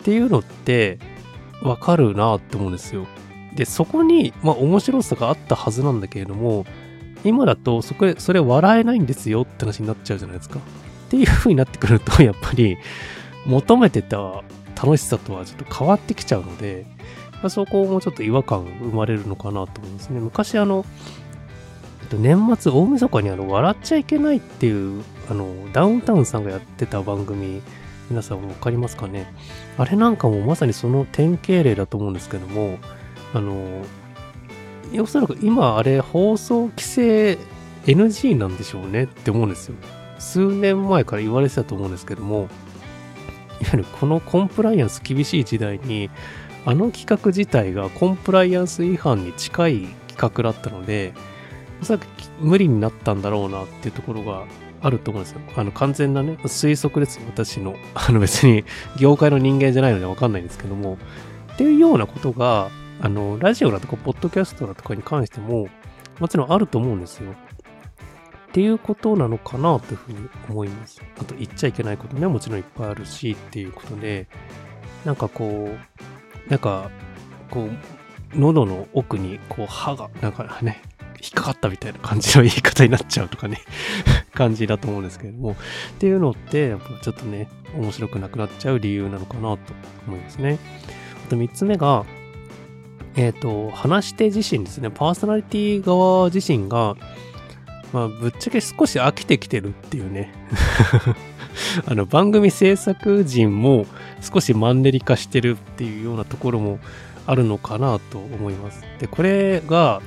[0.00, 0.98] っていうのって、
[1.62, 3.06] わかるなって思うんですよ。
[3.54, 6.64] で、そこに、まあ、面白さがあったはずなんだけれども、
[7.24, 10.58] 今だとそこ、それ笑えないんですよって話になっちゃうじゃないですか。
[10.58, 12.76] っていう風になってくると、やっぱり
[13.46, 14.42] 求めてた
[14.76, 16.86] 楽しさとはちょっと変わってきちゃうので、
[17.34, 20.20] まあ、そこもちょっと違和感生まれるのかなと思いますね。
[20.20, 20.84] 昔あの、
[22.12, 27.62] 年末大晦日にあの、笑っちゃいけないっていう、あの、ダウンタウンさんがやってた番組、
[28.10, 29.32] 皆さんわかりますかね？
[29.78, 32.78] あれなんかもまさにその典型例だと思うんですけども、
[33.32, 33.82] あの、
[35.00, 37.38] おそらく今あれ放送規制
[37.86, 39.74] NG なんでしょうねって思うんですよ。
[40.18, 42.48] 数年前から言われてたと思うんですけども、
[43.62, 46.10] わゆるこのコンプライアンス厳しい時代に、
[46.66, 51.12] あの企画自体がコンプライアンス違反に近い企画だったので、
[51.82, 52.06] おそらく
[52.40, 54.44] 無理になったんだろうなっていうところが
[54.80, 55.40] あると思うんですよ。
[55.56, 57.74] あの完全なね、推測です、私の。
[57.94, 58.64] あの別に
[58.98, 60.98] 業界の人間じゃないのでわかんないんですけども、
[61.52, 65.68] っていうようなことがあの、ラジオだとか、ポッドキャストだとかに関しても、
[66.20, 67.34] もちろんあると思うんですよ。
[68.54, 71.02] っていうことなのかなというふうに思います。
[71.20, 74.28] あと、言っちゃいけないことね、もちろんいっぱいあるしっていうことで、
[75.04, 76.88] なんかこう、なんか、
[77.50, 80.82] こう、喉の奥に、こう、歯が、なんかね、
[81.20, 83.58] 引っかかったみたいな感じの言い方になっちゃうとかね
[84.34, 85.54] 感じだと思うんですけれども、っ
[85.98, 89.58] ていうのって、やっぱちょっとね、面白くなくなっちゃう理由なのかなと
[90.06, 90.60] 思いますね。
[91.26, 92.04] あと3つ目が、
[93.16, 96.94] えっ、ー、と、話し手自身ですね、パーソナリティ側自身が、
[97.94, 100.34] まあ、ぶっちゃけ少し飽きてきてるっていうね。
[101.86, 103.86] あの、番組制作陣も
[104.20, 106.80] 少しマンネリ化してるっていうようなところも
[107.24, 108.82] あるのかなと思います。
[108.98, 110.02] で、これが、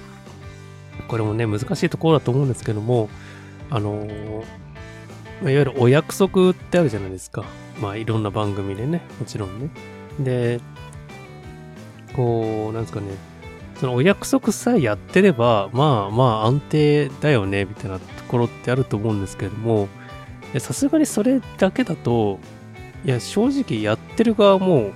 [1.08, 3.10] これもね、難しいところだと思うんですけども、
[3.70, 4.06] あの
[5.42, 7.46] いわゆるお約束ってあるじゃないですか。
[7.82, 9.70] まあ、いろんな番組でね、もちろんね。
[10.20, 10.60] で、
[12.18, 13.08] こう、なんですかね、
[13.80, 19.88] そのお約束さえやってれば、まあまあ安定だよね、みたいなところってあると思うんですけれども、
[20.60, 22.40] さすがにそれだけだと、
[23.06, 24.92] いや、正直やってる側も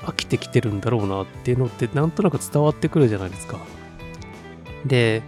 [0.00, 3.58] 飽きてきてるんだろうなっていうのってなんとなく伝わってくるじゃないですか。
[4.84, 5.22] で、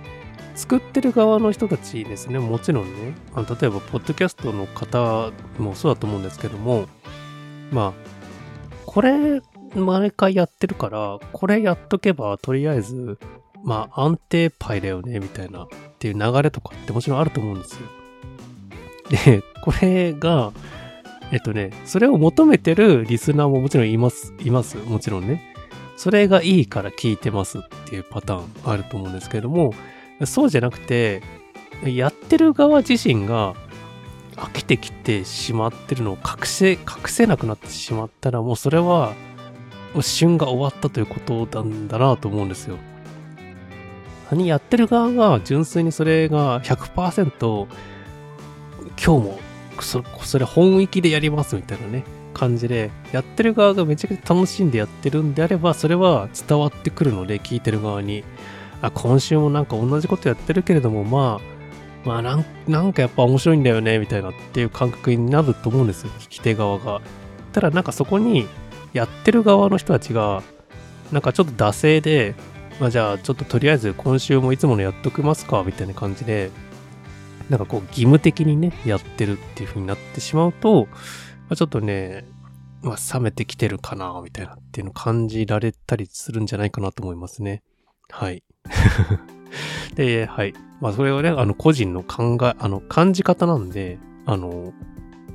[0.55, 6.87] 作ってる側の人たちですね、もちろんね、あの例えば、ポッドキャストの方もそうだと思うんですけども、
[7.71, 7.93] まあ、
[8.85, 9.41] これ、
[9.75, 13.19] 毎回やってるから、これやっとけば、とりあえず、
[13.65, 17.81] まあ、安定パイだよね、みたいな、っていう流れとかってもちろんあると思うんですよ。
[19.11, 20.53] で、これが、
[21.33, 24.77] えっとね、それを求めてるリスナーももちろんいます、います。
[24.77, 25.55] もちろんね。
[25.97, 29.75] それがいいから聞いてますっていうパターンあると思うんですけれども、
[30.25, 31.23] そうじゃなくて、
[31.85, 33.55] やってる側自身が
[34.37, 39.15] 飽きてきてしまってるのを隠せ、隠せなくなってしまったら、もうそれは、
[40.03, 42.79] 旬が終わったということなんだなと思うんですよ。
[44.31, 47.67] 何やってる側が純粋にそれが100%
[49.03, 49.39] 今日も
[49.81, 52.03] そそれ本域でやりますみたいなね
[52.35, 58.25] 感じでやってる側がめちゃくちゃ楽しんでやってるんであればそれは伝わってくるので聞いてる側に
[58.83, 61.41] あ、今週もなんか同じことやってるけれども、ま
[62.05, 67.01] あ、まあなん、なんかやっぱ面白いんだよね、みたいなっていう感覚になると思うんですよ、聞き手側が。
[67.53, 68.47] ただなんかそこに、
[68.97, 70.43] やってる側の人たちが、
[71.13, 72.35] なんかちょっと惰性で、
[72.81, 76.51] まあじゃあちょっととりあえず今週もいつものやっときますか、みたいな感じで、
[77.51, 80.93] なんかこう義務的にね、やってるっていう風になってしまうと、ま
[81.51, 82.25] あ、ちょっとね、
[82.83, 87.63] まあ冷めてきてるかな、みたいなっていうのを感じられたりするんじゃないかなと思いますね。
[88.11, 88.43] はい。
[89.95, 90.55] で、はい。
[90.81, 94.73] まあ、それはね、あの、個人の考え、あの、感じ方なんで、あの、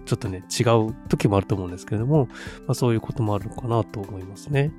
[0.05, 2.27] ちょっとね、違う時もあると思うんですけれども、
[2.67, 4.71] まあ、そういうこともあるかなと思いますね。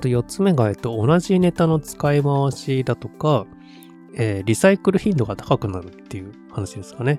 [0.00, 3.46] と、四つ目が、えっと、同じネタの使い回しだとか、
[4.14, 7.18] えー、リサイクル頻度が高くなるっていう話ですかね。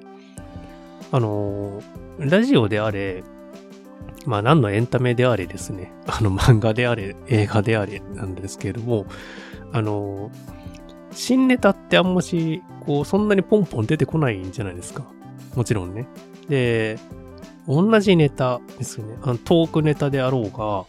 [1.11, 3.23] あのー、ラジオであれ、
[4.25, 9.05] まあ何のエンタメであれですね、 あの漫画であれ、映画であれなんですけれども、
[9.71, 10.31] あの、
[11.11, 15.05] 新ネタってあんまし、こう、そんなにポンポン出てこないんじゃないですか。
[15.55, 16.07] もちろんね。
[16.49, 16.99] で、
[17.67, 19.17] 同じネタですよね。
[19.21, 20.85] あのトークネタであろうが、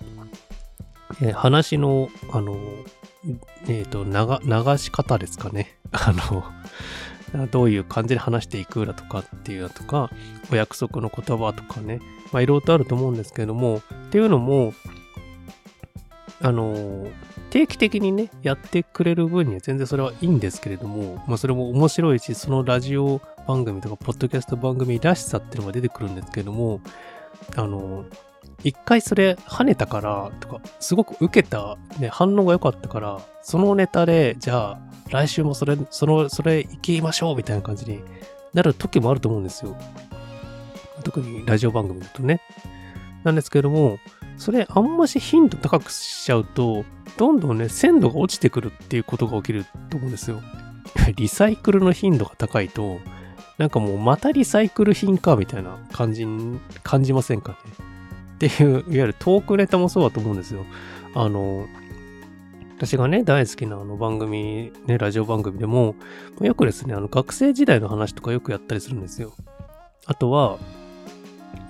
[1.20, 2.56] えー、話の、あの、
[3.66, 5.76] えっ、ー、と、流、流し方ですかね。
[5.92, 6.12] あ
[7.32, 10.11] の、どういう感じで話していくだとかっていうのとか、
[10.52, 12.00] お約束の言葉とかね、
[12.32, 14.72] まあいろいろとあると思うんですけれども、っていうのも、
[16.41, 17.09] あの、
[17.51, 26.80] 定期的にね、やってくれる分には全然それはいいんですけれども、まあそれも面白いし、そのラジオ番組とか、ポッドキャスト番組らしさっていうのが出てくるんですけれども、
[27.57, 28.05] あの、
[28.64, 34.78] 一回それ跳ねたからとか、すごく受けた、ね、反応が良かったから、そのネタで、じゃあ、
[35.11, 38.01] 来週もそれ、その、それ行きましょうみたいな感じに
[38.55, 39.76] なる時もあると思うんですよ。
[41.05, 42.41] 特にラジオ番組だとね。
[43.29, 43.99] なんですけれども、
[44.37, 46.85] それあんまし頻度高くしちゃうと、
[47.16, 50.41] どんどんね、鮮度が落ちてくるっていうことが起きると思うんですよ。
[51.16, 53.01] リサイクルの頻度が高いと、
[53.59, 57.57] なんかもうまたリサイクル品かみたいな感じに感じませんかね。
[58.37, 60.64] っていう、いわゆるトークネタもそうだと思うんですよ。
[61.14, 61.66] あの、
[62.76, 65.97] 私がね、大好きなあの番組、ね、ラジオ番組でも、
[66.41, 69.35] よくですね、あの学生時代の話とかよくやったりするんですよ。
[70.07, 70.59] あとは、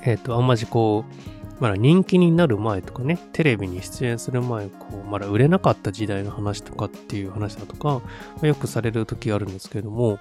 [0.03, 8.01] えっ、ー、と、あんまじこう、まだ人気になる前とかね、テレビに出演する前、こう、まだ売れなかった時代の話とかっていう話だとか、
[8.41, 10.21] ま、よくされる時があるんですけれども、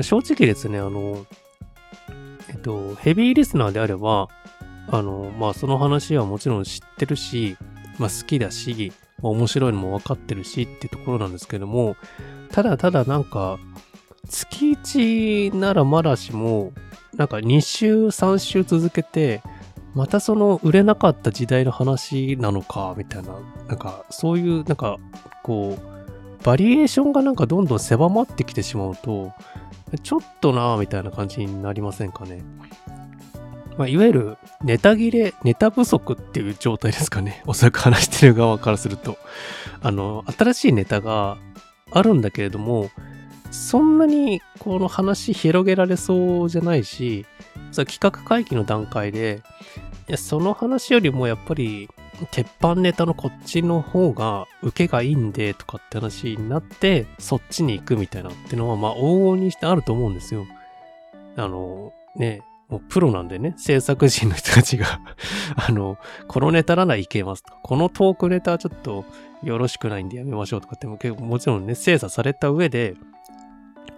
[0.00, 1.26] 正直ですね、あの、
[2.48, 4.28] えっと、ヘビーリスナーであれば、
[4.88, 7.56] あの、まあ、その話はもちろん知ってるし、
[7.98, 8.92] まあ、好きだし、
[9.22, 11.96] まあ、面白いのも分かってるしっていうところなんですけども、
[12.50, 13.58] ただただなんか、
[14.28, 16.72] 月1ならまだしも、
[17.14, 19.42] なんか2週3週続けて、
[19.94, 23.34] またその売れなかった時代の話なのか、みたいな、
[23.68, 24.98] なんかそういう、なんか
[25.42, 29.32] こう、バリエーションがなんかどんどん狭まってきてしまうと、
[30.02, 32.42] ちょっとな、みたいな感じになりませんかね。
[33.76, 37.42] まあ、いわゆるネタ切れ、ネタ不足っていう状態ですかね。
[37.46, 39.18] おそらく話してる側からすると。
[39.80, 41.38] あの、新しいネタが
[41.90, 42.90] あるんだけれども、
[43.50, 47.26] そんなにこの話広げられそうじゃないし、
[47.74, 49.42] 企画会議の段階で、
[50.16, 51.88] その話よりもやっぱり、
[52.30, 60.46] 鉄板ネタのこっちの方が受けがいいんでとかって話になって、そっちに行くみたいなっていうのは、まあ往々にしてあると思うんですよ。
[61.36, 65.00] あの、ね、もうプロなんでね、制作人の人たちが
[65.56, 65.98] あの、
[66.28, 69.04] このネタならいけますとか、このトークネタはちょっと
[69.42, 72.94] よろしくないんでやめましょうとかっても結構もちろんね、精査された上で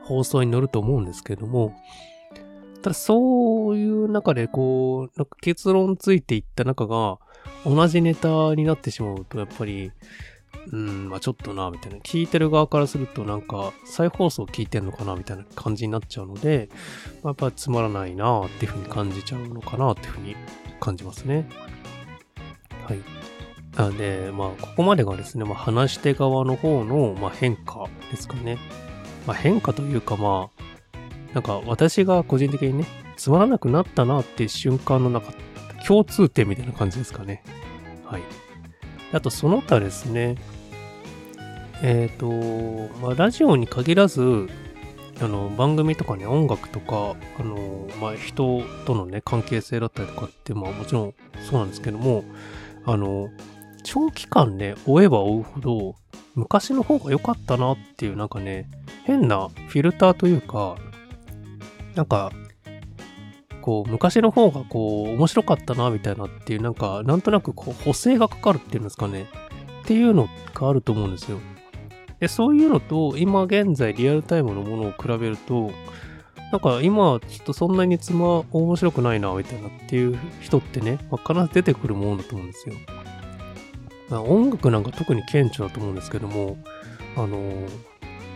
[0.03, 1.75] 放送に乗ると思うんですけども、
[2.85, 7.19] ただそういう中でこう、なんか結論ついていった中が
[7.65, 9.91] 同じネタになってしまうとやっぱり、
[10.71, 11.99] うん、まあちょっとな、みたいな。
[12.01, 16.69] 聞いてる側からするとなんか再放送聞いてんのかな、みたいな感じになっちゃうので、
[17.23, 20.37] まあ、やっぱつまらないなっていうふうに感じちゃうのかなっていうふうに
[20.79, 21.49] 感じますね。
[22.87, 23.01] はい。
[23.79, 28.59] なんで、まあここまでがですね、まあ話し手側の方の、まあ、変化ですかね。
[29.27, 30.54] まあ変化というかまあ、
[31.35, 35.33] なんか私が個人的にね、つまらなくなったなって瞬間の中、
[35.87, 37.43] 共通点みたいな感じですかね。
[38.07, 38.23] はい。
[39.13, 40.37] あとその他ですね、
[41.83, 44.49] えっ、ー、と、まあ、ラジオに限らず、
[45.21, 51.15] あの、番組とかね、音楽とか、あの、まあ、人とのね、関係性だったりとかって、まあ、もちろん
[51.49, 52.25] そうなんですけども、
[52.85, 53.29] あの、
[53.83, 55.95] 長期間ね、追えば追うほど、
[56.35, 58.69] 昔の方が良かったなっていう、なんかね、
[59.05, 60.77] 変なフィルターというか、
[61.95, 62.33] なんか、
[63.63, 69.27] こう、昔の方がこう、面白かったな、みたいなっていう、なんか、なんとなくこう、補正がかかるっていうんですかね。
[69.83, 71.39] っていうのがあると思うんですよ。
[72.21, 75.73] で、そういうのと、今現在リアルタイムのものを比べると、
[76.53, 82.75] なんか今、ちょっとそんなに妻面白くないな、みたいなっていう人ってね、まあ、必ず出てくるものだと思うんですよ。
[84.09, 86.57] まあ、音楽なんか特に顕著だと思うんですけども、
[87.17, 87.39] あの、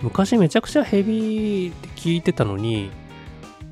[0.02, 2.90] 昔めちゃくちゃヘビーって聞いてたのに、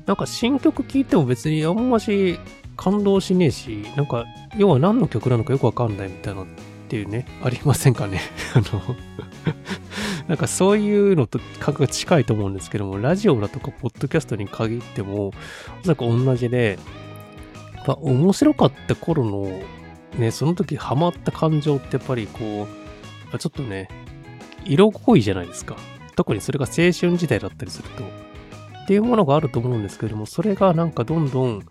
[0.07, 2.39] なんか新曲聴いても別にあんまし
[2.77, 6.45] 感動しねえし、なんか、要は何の曲なのかよくわかんないみたいなっ
[6.87, 8.21] ていうね、ありませんかね？
[8.55, 8.95] あの
[10.29, 15.33] なんかそういうのと感覚が近いと思うんですけども、ラジオだとかポッドキャストに限っても、お
[15.83, 16.77] そらく同じで、
[17.75, 19.51] やっぱ面白かった頃の、
[20.17, 22.67] ね、その時ハマった感情ってやっぱりこ
[23.33, 23.89] う、ちょっとね、
[24.65, 25.75] 色濃いじゃないですか。
[26.15, 28.26] 特にそれが青春時代だったりすると。
[28.87, 31.61] っていうものがあると思うんですけれども、それがなんかどんどん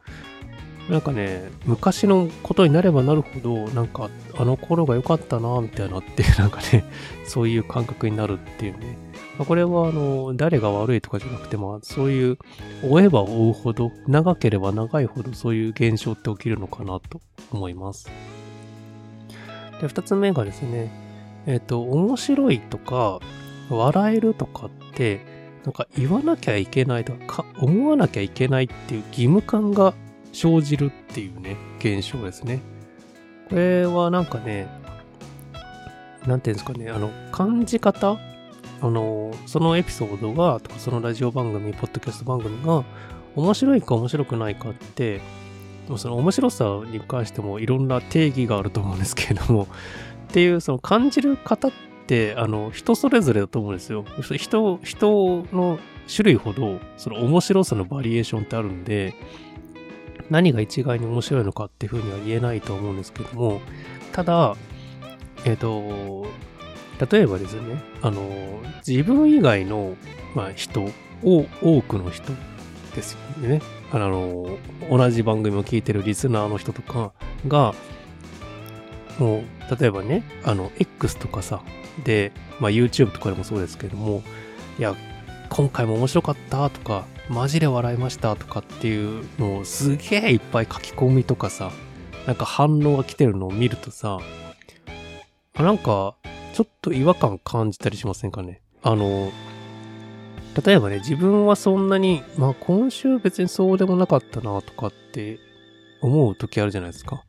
[0.90, 6.84] なんかね、昔のことになればなるほど、なんか、あの頃が良かったな、みたいなって、 なんかね、
[7.24, 8.98] そういう感覚になるっていうね。
[9.38, 12.38] まあ、これは、あの、誰が悪いとかじゃなくて、まあ、そういう、
[12.84, 18.08] 追えば追うほど、長ければ長いほど、そういう現象って起きるのかなと思います。
[19.80, 20.92] で、二つ目がですね、
[21.46, 23.20] えっ、ー、と、面白いとか、
[23.70, 25.35] 笑えるとかって、
[25.66, 29.94] なんか言わなきゃいけないとか、思わなきゃいけないっていう義務感が
[30.32, 32.60] 生じるっていうね、現象ですね。
[33.48, 34.68] これはなんかね、
[36.24, 38.16] なんていうんですかね、あの、感じ方
[38.80, 42.84] あの、そのエピソードが、とかそのラジオ番組、ポッドキャスト番組が、
[43.34, 45.20] 面白いか面白くないかって、
[45.96, 49.66] その面白さに関してもいろんな定義があると思うんですけれども、
[50.28, 51.72] っていうその感じる方っ
[52.06, 54.04] て、あの、人それぞれだと思うんですよ。
[54.36, 55.78] 人、人の
[56.14, 59.14] 種類ほど、その面白さのバリエーションってあるんで、
[60.30, 63.60] 何が一概に面白いのかっていうふうには言えないと思うんですけども、
[64.12, 64.56] ただ、
[65.44, 66.26] えっ、ー、と、
[67.10, 68.22] 例えばですね、あの、
[68.86, 69.96] 自分以外の、
[70.34, 70.82] まあ、人
[71.22, 72.32] を、多くの人
[72.94, 73.60] ですよね。
[73.92, 74.58] あの、
[74.90, 77.12] 同じ番組を聞いてるリスナーの人とか
[77.46, 77.74] が、
[79.18, 81.62] もう、例えばね、あの、X とかさ、
[82.04, 84.22] で、まあ YouTube とかでもそうですけども、
[84.78, 84.94] いや、
[85.48, 91.72] 今回も面白かったとか、マジで笑いましたとかっていうのをすげえいっぱい書き込みとかさ、
[92.26, 94.18] なんか反応が来てるのを見るとさ、
[95.54, 96.14] なんか
[96.54, 98.60] ちょっと違和感感じたりしませんかね？
[98.82, 99.32] あの、
[100.64, 105.38] 例えばね、自分はそんなに、まあ今週別にそうでもなかったなとかって
[106.00, 107.24] 思う時あるじゃないですか。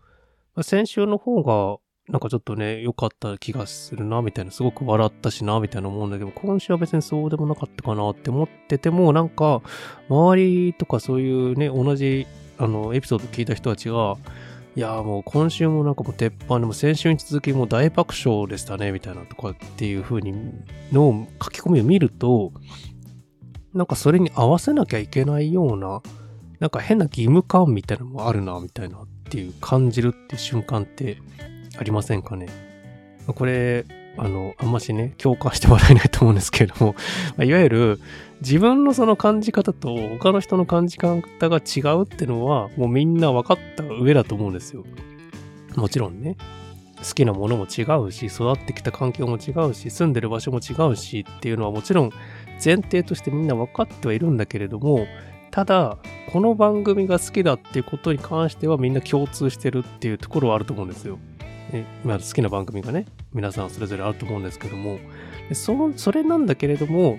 [0.64, 1.78] 先週の方が
[2.10, 9.62] なんかちょっとね、良かった気がするな、みたいな、すごく笑ったしな、みたいな思うんだけど、今週は別にそうでもなかったかなって思ってても、なんか、
[10.08, 12.26] 周りとかそういうね、同じ、
[12.58, 14.16] あの、エピソード聞いた人たちが、
[14.78, 20.34] いやもう今週もなんかもう鉄板でも先週に続きもう大爆笑でしたね、みたいなとかっていう風に
[20.92, 22.54] の書き込みを見ると、
[23.74, 26.04] なんかそれに合わせなきゃいけないような、
[26.60, 31.18] なんか変な義務感みたいなのもあるな、みたいなっていう感じるっていう瞬間って
[31.78, 32.48] ありませんかね？
[33.28, 33.86] これ、
[34.18, 36.96] あの、あんましね、共感してもらえないと思うんですけれども、
[37.44, 38.00] いわゆる
[38.42, 41.20] 自分のその感じ方と他の人の感じ方
[41.50, 44.86] が違うってのは、もうみんな分かった上だと思うんですよ。
[45.76, 46.38] もちろんね。
[46.98, 52.12] 好きなものも違うし、育ってきた環境も違うし、住んでる場所も違うしっていうのはもちろん
[52.64, 55.06] 前提としてみんな分かってはいるんだけれども、
[55.52, 55.98] ただ、
[56.28, 61.18] この番組が好きだっていうことに関してはみんな共通してるっていうところはあると思うんですよ。
[61.72, 65.00] えまあ、好きな番組がね、皆さんそれぞれあると思うんですけども、
[65.54, 67.18] その、それなんだけれども、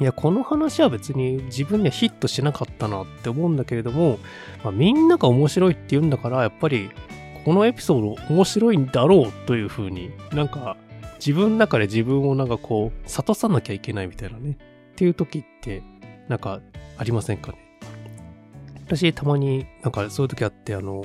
[0.00, 4.18] いや、この話は別に自分にはヒットしなかったなって思うんだけれども、
[4.62, 6.90] まあ、みんなが面白いって言うんだから、やっぱり
[7.44, 10.76] このエピソード面白いんだろうというふうになんか
[11.18, 15.82] 自分の中で自分をなんかこう諭さなきゃいけないみたいなねっていう時って
[16.28, 16.60] なんか
[16.96, 17.63] ありませんかね？
[18.86, 21.04] 私たまになんかそういう時あってあの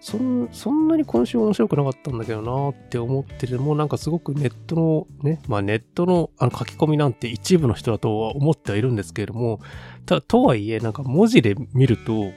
[0.00, 9.60] そんそんなに今週面白くなかったんだけどなって思っててもなんかすごくネットのね、まあネットのあの書き込みなんて一部の人だとは思ってはいるんですけれども、
[10.04, 12.32] ただとはいえなんか文字で見ると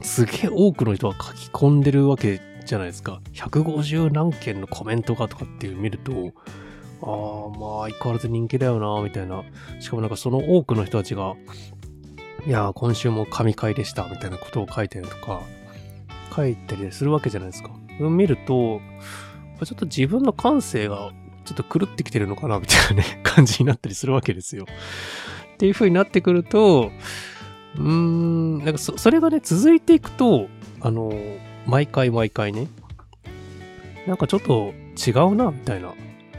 [0.00, 3.20] すげえ多くの人が書き込んでるわけじゃないですか。
[3.34, 6.32] 150何件のコメントがとかっていう見ると、
[7.02, 9.42] ああ、まあ相変わらず人気だよな、みたいな。
[9.80, 11.34] しかもなんかその多くの人たちが、
[12.44, 15.42] いや今週も神回でした、みたいなことを書いてるとか、
[16.34, 17.70] 書いたりするわけじゃないですか。
[18.00, 18.80] 見ると、
[19.64, 21.12] ちょっと自分の感性が
[21.44, 24.66] ちょっと狂ってきてるのかな、みたいなね、 感じになったりするわけですよ。
[25.54, 26.90] っていう風になってくると、
[27.76, 30.48] うーん、なんかそそれがね、続いていくと、
[30.80, 31.12] あの、
[31.66, 32.66] 毎回毎回ね、
[34.08, 35.94] なんかちょっと違うな、みたいな。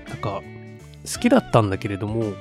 [0.10, 0.42] なんか、
[1.06, 2.34] 好きだったんだけれども、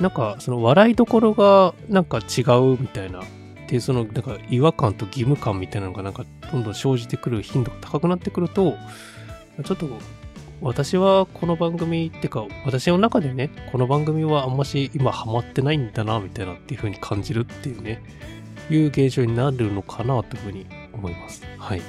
[0.00, 3.22] なんかその笑いどころがなんか違うみたいな。
[3.68, 8.74] で、そのなんか違和感と義務感みたいなのがなんかどんどん生じてくる頻度が高くなってくると、
[9.64, 9.88] ちょっと
[10.60, 18.02] 私はこの番組っていうか、私の中でね、この番組はあんまし今ハマってないんだな、みたいなっていう風に感じるっていうね、
[18.70, 21.42] いう現象になるのかな、という風に思います。
[21.58, 21.82] はい。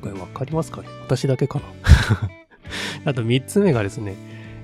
[0.00, 0.88] これわかりますかね？
[1.04, 1.64] 私だけかな？
[3.10, 4.14] あと3つ目がですね、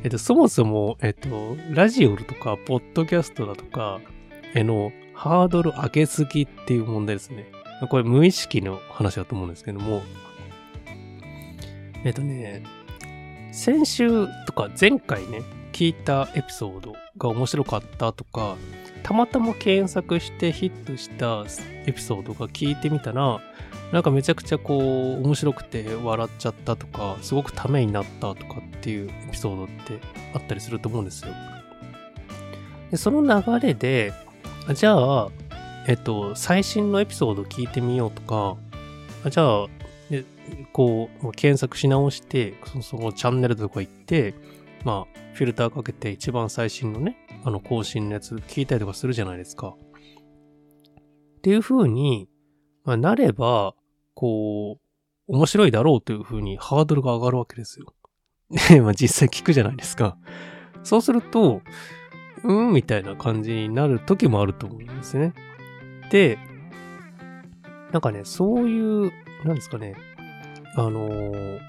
[0.04, 4.00] えっと、そもそも、えっと、ラジオとか、ポッドキャストだとか、
[4.54, 7.50] えの、ハードル上げすぎっていう問題ですね。
[7.88, 10.02] これ無意識の話だと思うんですけども、
[12.04, 12.64] えっとね、
[13.50, 15.40] 先週とか前回ね、
[15.72, 18.56] 聞いたエピソードが面白かったとか、
[19.02, 21.44] たまたま検索してヒットした
[21.86, 23.40] エピソードが聞いてみたら、
[23.92, 30.00] なんかめちゃくちゃこう面白くて笑っちゃったとか、すごくためになったとかっていうエピソードって
[30.34, 31.32] あったりすると思うんですよ。
[32.90, 34.12] でその流れで、
[34.74, 35.30] じゃあ、
[35.86, 38.56] えっと、最新のエピソード聞いてみようとか、
[39.30, 39.66] じゃあ、
[40.72, 44.34] こう、検索し直して、そのそのチャンネルとか行って、
[44.84, 49.76] まあ、フィルターかけて一番最新のね、あの更新のやつ聞いたりとかするじゃないですか。
[51.38, 52.28] っていう風に、
[52.84, 53.74] まあ、なれば、
[54.14, 54.84] こう、
[55.26, 57.94] 面白いだろうという風にハードルが上がるわけですよ。
[58.68, 60.16] で、 まあ実際聞くじゃないですか。
[60.82, 61.62] そうすると、
[62.42, 65.32] うんみたいな感じになる時もあると思うんですね。
[66.10, 66.38] で、
[67.90, 69.12] なんかね、そういう、
[69.44, 69.94] なんですかね、
[70.76, 71.60] あのー、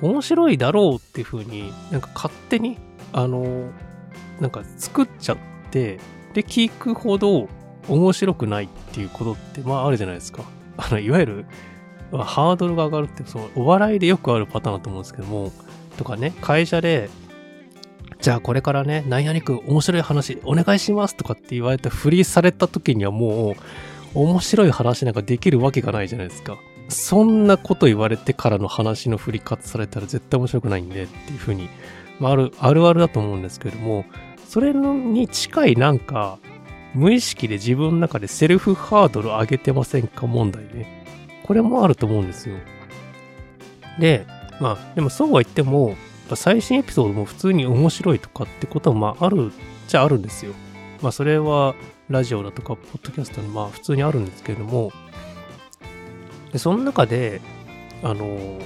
[0.00, 2.78] 面白いだろうっていう風になんか勝手に、
[3.12, 3.70] あのー、
[4.40, 5.38] なんか作っちゃっ
[5.70, 5.98] て、
[6.32, 7.48] で、聞くほど
[7.88, 10.44] 面白くないっていうことって、まああるじゃないですか。
[10.76, 11.46] あの、いわゆる、
[12.12, 15.52] ハードルが上がるって、その、お笑いでよくあるパターンだと思うんですけども、
[15.96, 17.08] とかね、会社で、
[18.20, 23.54] じゃあこれからね、なんやねく面白い話お願いしますとかって言われてフリーされた時にはもう、
[24.14, 26.58] 面白い話なんかできるわけがないじゃないですか。
[26.88, 31.68] そんなこと言われてからの話の振り方されたら絶対面白くないんでっていうふうに、
[32.20, 34.04] まあ、ある、あるあるだと思うんですけれども、
[34.46, 36.38] それに近いなんか、
[36.94, 41.04] 無意識で自分の中でセルフハードル上げてませんか問題ね。
[41.44, 42.56] これもあると思うんですよ。
[43.98, 44.26] で、
[44.60, 45.96] まあ、でもそうは言っても、
[46.34, 49.50] 最新エピソードも普通に面白いとかってことは、まあ、あるっ
[49.88, 50.52] ちゃあるんですよ。
[51.02, 51.74] まあ、それは、
[52.08, 54.92] ラジオだとか、ポッドキャストにまあ、普通にあるんですけれども、
[56.52, 57.40] で、その中で、
[58.02, 58.58] あの、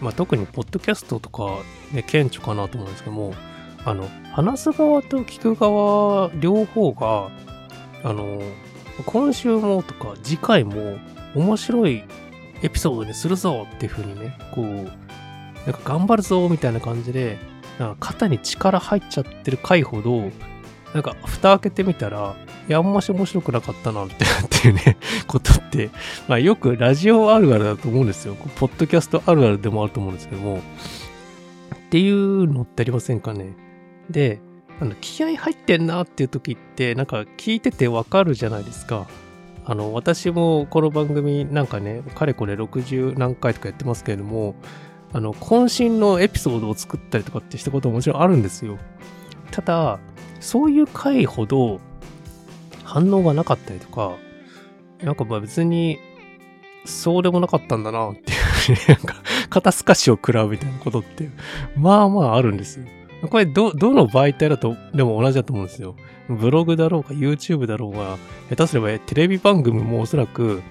[0.00, 1.58] まあ、特にポッドキャストとか、
[1.92, 3.34] ね、顕著かなと思うんですけども、
[3.84, 7.30] あの、話す側と聞く側、両方が、
[8.04, 8.42] あの、
[9.06, 10.98] 今週もとか次回も
[11.34, 12.04] 面白い
[12.62, 17.38] エピソードにするぞっていう風にね、こう、なんか頑張るぞみたいな感じで、
[17.78, 20.30] なんか肩に力入っちゃってる回ほど、
[20.94, 22.36] なんか蓋開けてみたら、
[22.68, 24.96] いや、あんまし面白くなかったな、みたいなっていうね、
[25.26, 25.90] ことって、
[26.28, 28.36] まあよくラジオあるあるだと思うんですよ。
[28.56, 30.60] ポッドキャストあるあるでもあると思うんですけども、
[31.74, 33.54] っていうのってありませんかね。
[34.10, 34.40] で、
[34.82, 39.06] あの気合入ってんなっていう時って、なんか聞いててわかるじゃないですか。
[39.64, 44.56] あの、私もこの番組なんかね、かれこれ60何回とかやってますけれども、
[45.12, 48.76] あの、渾身のエピソードを作ったりとかってしたことももちろんあるんですよ。
[49.52, 50.00] ただ、
[50.40, 51.80] そういう回ほど
[52.82, 54.16] 反応がなかったりとか、
[55.00, 56.00] なんかまあ別に、
[56.86, 58.32] そうでもなかったんだなって
[58.72, 59.14] いうなんか、
[59.48, 61.28] 肩透かしを食らうみたいなことって、
[61.76, 62.86] まあまああるんですよ。
[63.28, 65.94] これ、ど、どの媒体だと、でも同じだと思うんですよ。
[66.28, 68.18] ブログだろうか、YouTube だろうが、
[68.50, 70.62] 下手すればテレビ番組もおそらく、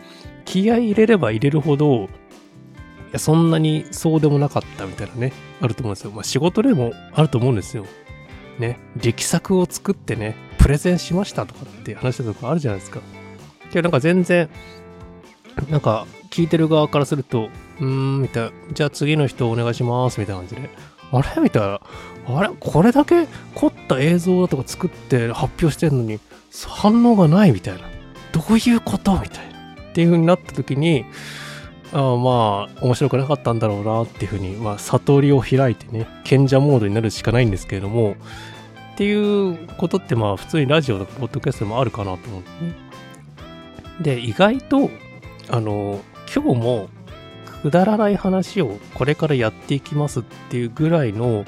[0.44, 6.12] 気合入れれば入れるほど、いや、そんなにそうでもなかったみたいなね、あると思うんですよ。
[6.12, 7.86] まあ仕事でもあると思うんですよ。
[8.60, 13.00] ね、力作を作ってね、プレゼンしましたとかって話したとかあるじゃないですか。
[13.72, 14.50] けどなんか全然、
[15.70, 17.50] なんか聞いてる側からすると、
[17.80, 20.70] うーん、みたいな、じゃあ次の人お願いします、みたいな感じで、
[21.12, 21.42] あれ？
[21.42, 21.82] みたいな、
[22.28, 22.50] あれ？
[22.60, 23.28] これだけ？
[23.56, 26.20] 凝った映像だとか作って発表してんのに、
[26.68, 27.82] 反応がないみたいな。
[28.32, 29.20] どういうこと？
[29.20, 29.52] みたいな。
[29.92, 31.06] っていう風になった時に、
[31.94, 38.16] あまあ、面白くなかったんだろうなっていう風に、まあ、悟りを開いてね、賢者モードになるしかないんですけれども、
[38.94, 42.74] っていうことってまあ、普通にラジオとかポッドキャストでもあるかなと思うんですね。
[44.00, 44.90] で、意外と、
[45.50, 46.00] あの、
[46.34, 46.90] 今日も
[47.62, 51.44] くだらない話をこれからやっていきますっていうぐらいの、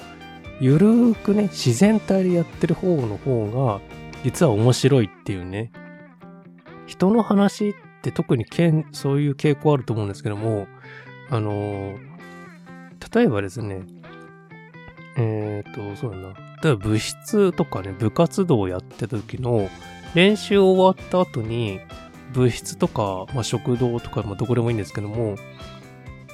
[0.60, 3.82] ゆるーくね、自然体でやってる方の方が、
[4.24, 5.72] 実は面白いっていうね。
[6.86, 10.68] 人の話って特にけんそういう傾向あると思うんですけども、
[11.30, 11.95] あの
[13.14, 13.84] 例えばですね、
[15.18, 16.30] えっ、ー、と、そうだな。
[16.64, 19.70] 例えば部室とかね、部活動をやってた時の
[20.14, 21.80] 練習終わった後に、
[22.34, 25.36] 部室とか、まあ、食堂とか、まあ、どこでもいいんですけども、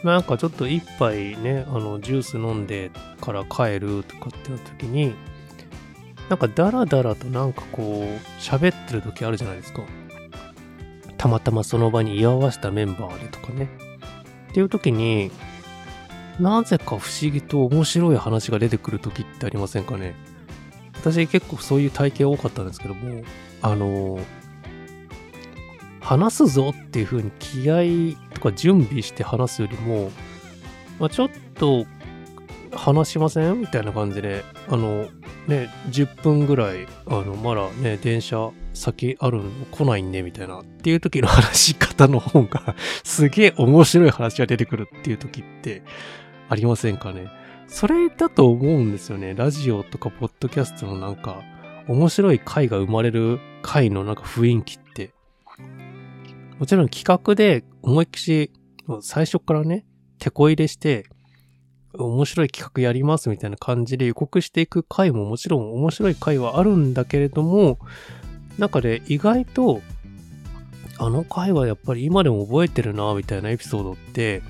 [0.03, 5.13] なんかちょっと一杯ね、あの、ジュース飲んでから帰るとかってなった時に、
[6.29, 9.81] なんかダラダラとなんかこう、喋ってる時あるじゃないですか。
[11.17, 13.67] たまたまその場に居合わせたメンバーでとかね。
[14.51, 15.31] っていう時に、
[16.39, 20.15] なぜか不思議と面白い話が出てくる時ってありませんかね。
[20.95, 23.23] 私結構そういう体験多かったんですけども、
[23.61, 24.19] あの、
[25.99, 30.11] 話すぞっていう風に気合とか準備して話すよりも、
[30.99, 31.85] まあ、ちょっと
[32.71, 35.07] 話しませんみたいな感じで、あの、
[35.47, 45.83] ね、10分ぐらい、あの、まだね、電車先あるの来ないんで、みたいな、っていう時の話し方の方が すげえ面白い話が出てくるっていう時って
[46.47, 47.27] ありませんかね？
[47.67, 49.35] それだと思うんですよね。
[49.35, 51.41] ラジオとかポッドキャストのなんか、
[51.87, 55.11] 面白い回が生まれる回のなんか雰囲気って、
[56.59, 58.51] もちろん企画で思いっきし、
[59.01, 59.85] 最初からね、
[60.19, 61.05] 手こ入れして、
[61.93, 67.79] 面白い企画やりますみたいな感じで予告していく回ももちろん面白い回はあるんだけれども、
[68.57, 69.81] 中で意外と、
[70.97, 74.43] あの回はやっぱり今でも覚えてるな、みたいなエピソードって、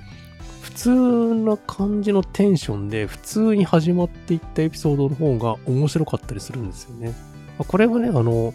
[0.64, 0.90] 普通
[1.36, 7.14] な感じのテンションで普通に始まっていったエピソードの方が面白かったりするんですよね。
[7.60, 8.54] これはね、あの、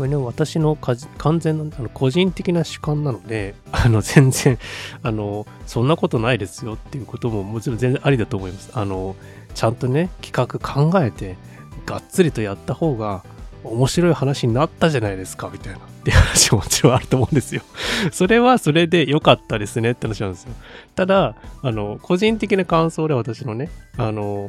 [0.00, 4.58] これね、私の完全なあの個人的な主観なので、 あの、全然、
[5.04, 8.70] あの、そんなことないですよっていうことももちろん全然ありだと思います。
[8.72, 9.14] あの、
[9.54, 11.36] ちゃんとね、企画考えて、
[11.84, 13.24] がっつりとやった方が
[13.62, 15.80] 面白い話になったじゃないですか、みたいな。
[15.80, 17.60] って話ももちろんあると思うんですよ。
[18.10, 20.54] それはそれで良かったですねって話なんですよ。
[20.94, 24.48] ただ、あの、個人的な感想で私のね、あの、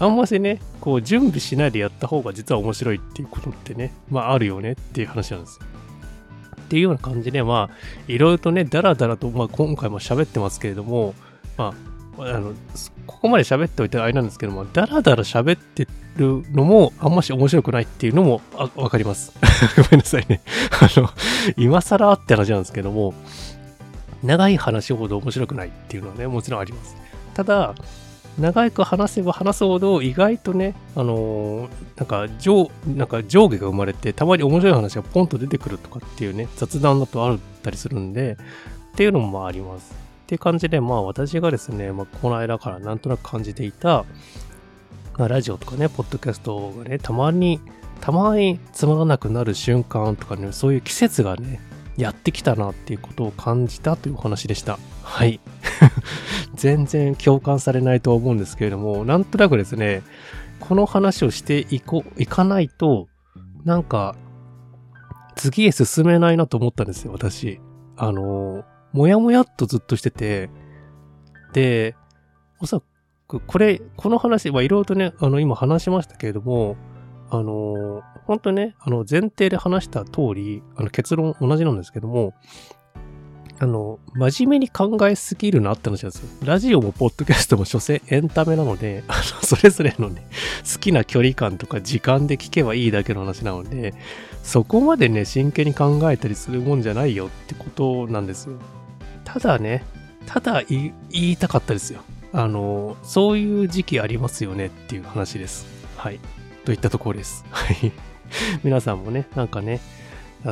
[0.00, 5.66] あんましね、こう準備しないでやった方が実は面白いっていうことってね、まああるよねっていう話なんですよ。
[6.62, 7.76] っていうような感じで、まあ、
[8.08, 11.14] いろいろとね、だらだらと、まあ今回も喋ってますけれども、
[11.58, 11.74] ま
[12.16, 12.54] あ、あの、
[13.06, 15.86] ここまで喋っておいてあれなんですけども、だらだら喋って
[16.16, 18.40] るのも、あんまし面白くないっていうのも
[18.76, 19.34] わかります。
[19.76, 20.40] ごめんなさいね。
[20.80, 21.10] あの、
[21.58, 23.12] 今更って話なんですけども、
[24.22, 26.96] 長い話ほど面白くないっていうのはね、もちろんあります。
[27.34, 27.74] ただ、
[28.40, 38.38] 長く話せば話すほど意外とね、あのー、なんか上、なんか上下が生まれて、たまに面白い話がポンと出てくるとかっていうね、雑談だとあったりするんで、
[38.92, 39.94] っていうのもああります。
[40.24, 44.04] っていう感じで、まあ私がですね、まあこの間からなんとなく感じていた、
[45.18, 47.60] まあ、ラジオとかね、ポッドキャストがね、たまに、
[48.00, 51.60] たまにつまらなくなる瞬間とかね、そういう季節がね、
[51.96, 54.78] やってきたなっていうことを感じたというお話でした。
[55.02, 55.40] はい。
[56.54, 60.02] 全然共感されないとは思うんですけれども、なんとなくですね、
[60.60, 63.08] この話をしていこう、いかないと、
[63.64, 64.14] なんか、
[65.36, 67.60] 次へ進めないなと思ったんですよ、私。
[67.96, 70.50] あの、もやもやっとずっとしてて、
[71.52, 71.96] で、
[72.60, 72.82] おそら
[73.26, 76.76] く、これ、この話、まあ、いろいろとね、あの、今話しましたけれども、
[77.30, 82.34] あの、本当ね、あの、前提で話した通り、あの、結論同じなんですけども、
[83.62, 86.28] あの、真面目に考えすぎるなって話なんですよ。
[86.44, 90.26] ラジオもポッドキャストも所詮エンタメなので、あの、それぞれのね、
[90.72, 93.92] 好きな距離感とか時間で聞けばいいだけの話なので、
[94.42, 98.56] そこまでね、真剣に考えたりするもんじゃないよってことなんですよ。
[99.24, 99.84] ただね、
[100.24, 102.00] ただ言いたかったですよ。
[102.32, 105.66] あの、そういう時期ありますよねっていう話です。
[105.98, 106.20] はい。
[106.64, 107.44] といったところです。
[107.50, 107.92] はい。
[108.64, 109.80] 皆さんもね、なんかね、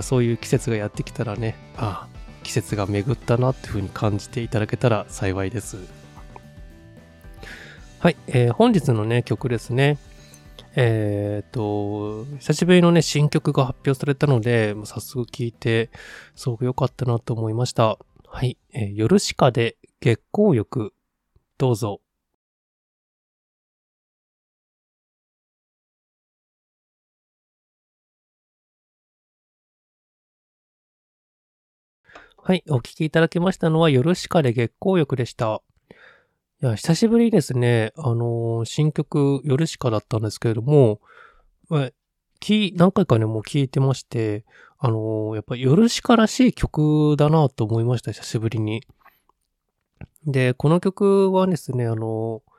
[0.03, 5.79] そういう季節がやってきたらね、ああ、季節が巡ったなっていう風に感じていただけたら幸いです。
[8.01, 9.99] はい、えー、本日のね、曲ですね。
[10.77, 15.91] えっ、と、久しぶりのね、新曲が発表されたので、早速聴いて、
[16.37, 17.99] すごく良かったなと思いました。
[18.27, 20.93] はい、えー、夜しかで月光浴、
[21.57, 22.01] どうぞ。
[32.49, 35.61] はい、お聴きいただきましたのは、夜しかで月光浴でした。
[36.63, 37.93] いや、久しぶりですね。
[37.95, 40.99] あのー、新曲、夜しかだったんですけれども、
[42.41, 44.47] き、何回かね、もう聴いてまして、
[44.79, 48.83] あのー、やっぱ夜しからしい曲だなと思いました、久しぶりに。
[50.27, 52.51] で、この曲はですね、あのー、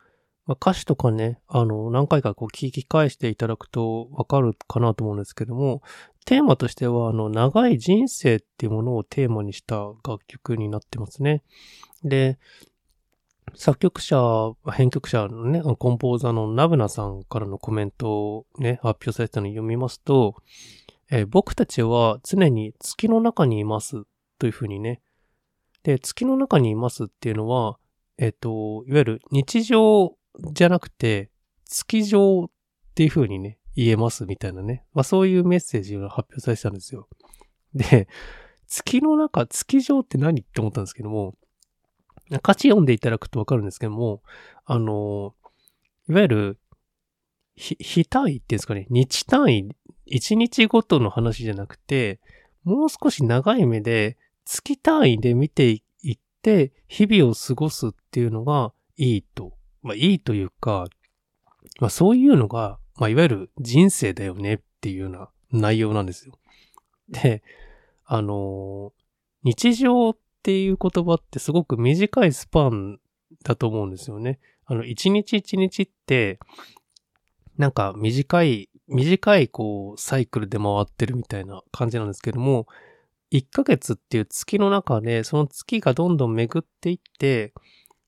[0.46, 5.82] まあ、歌詞とかね、あの、何回かこう聞き返していただくとわかるかなと思うんですけども、
[6.30, 9.78] テーマとしては、あの、長い人生っていうものをテーマにした
[10.08, 11.42] 楽曲になってますね。
[12.04, 12.38] で、
[13.56, 20.36] 作曲者、編曲者のね、コンポーザーのナブナさんからのコメントをね、発表されたのを読みますと、
[21.10, 24.04] えー、僕たちは常に月の中にいます
[24.38, 25.02] というふうにね。
[25.82, 27.80] で、月の中にいますっていうのは、
[28.20, 30.16] えっ、ー、と、いわゆる日常
[30.54, 31.32] じゃなくて、
[31.66, 32.50] 月上っ
[32.94, 34.84] ていうふうにね、言えますみたいなね。
[34.94, 37.08] まあそういうメッセージが発表されてたんですよ。
[37.74, 38.08] で、
[38.68, 41.36] 月の中、月上って何って思ったんですけども、
[42.32, 44.22] 歌詞読んでいただくとわかるんですけども、
[44.66, 45.34] あの、
[46.08, 46.60] いわゆる、
[47.56, 49.70] 日、日単位っていうんですかね、日単位、
[50.06, 52.20] 一日ごとの話じゃなくて、
[52.64, 55.82] もう少し長い目で、月単位で見てい
[56.14, 59.54] って、日々を過ごすっていうのがいいと。
[59.82, 60.88] まあいいというか、
[61.80, 66.38] まあそういうのがまあ、いわゆる人生だよねっていうような内容なんですよ。
[67.08, 67.42] で、
[68.06, 68.92] あの
[69.44, 73.00] 日常っていう言葉ってすごく短いスパン
[73.44, 74.40] だと思うんですよね。
[74.66, 76.40] あの、一日一日って、
[77.58, 82.68] なんか短い、短いこう、サイクルで回ってるみたいな感じなんですけども、
[83.32, 87.54] 1ヶ月っていう月の中で、その月がどんどん巡っていって、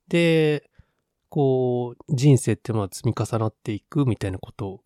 [0.07, 0.69] で、
[1.31, 4.81] こう、人生ってまあ積み重なっていくみたいなこと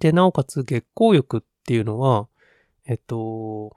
[0.00, 2.26] で、なおかつ月光浴っていうのは、
[2.86, 3.70] えっと、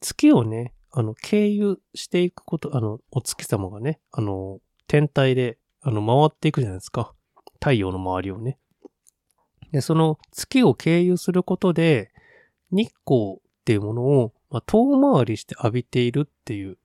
[0.00, 7.14] 月をね、あの、経由していくこと、あの、お月様がね、あの、天体で、あの、回っていくじゃないですか。
[7.54, 8.58] 太陽の周りをね。
[9.72, 12.12] で、その月を経由することで、
[12.70, 16.76] 日光っていうものを、まあ、遠回りして浴びているっていう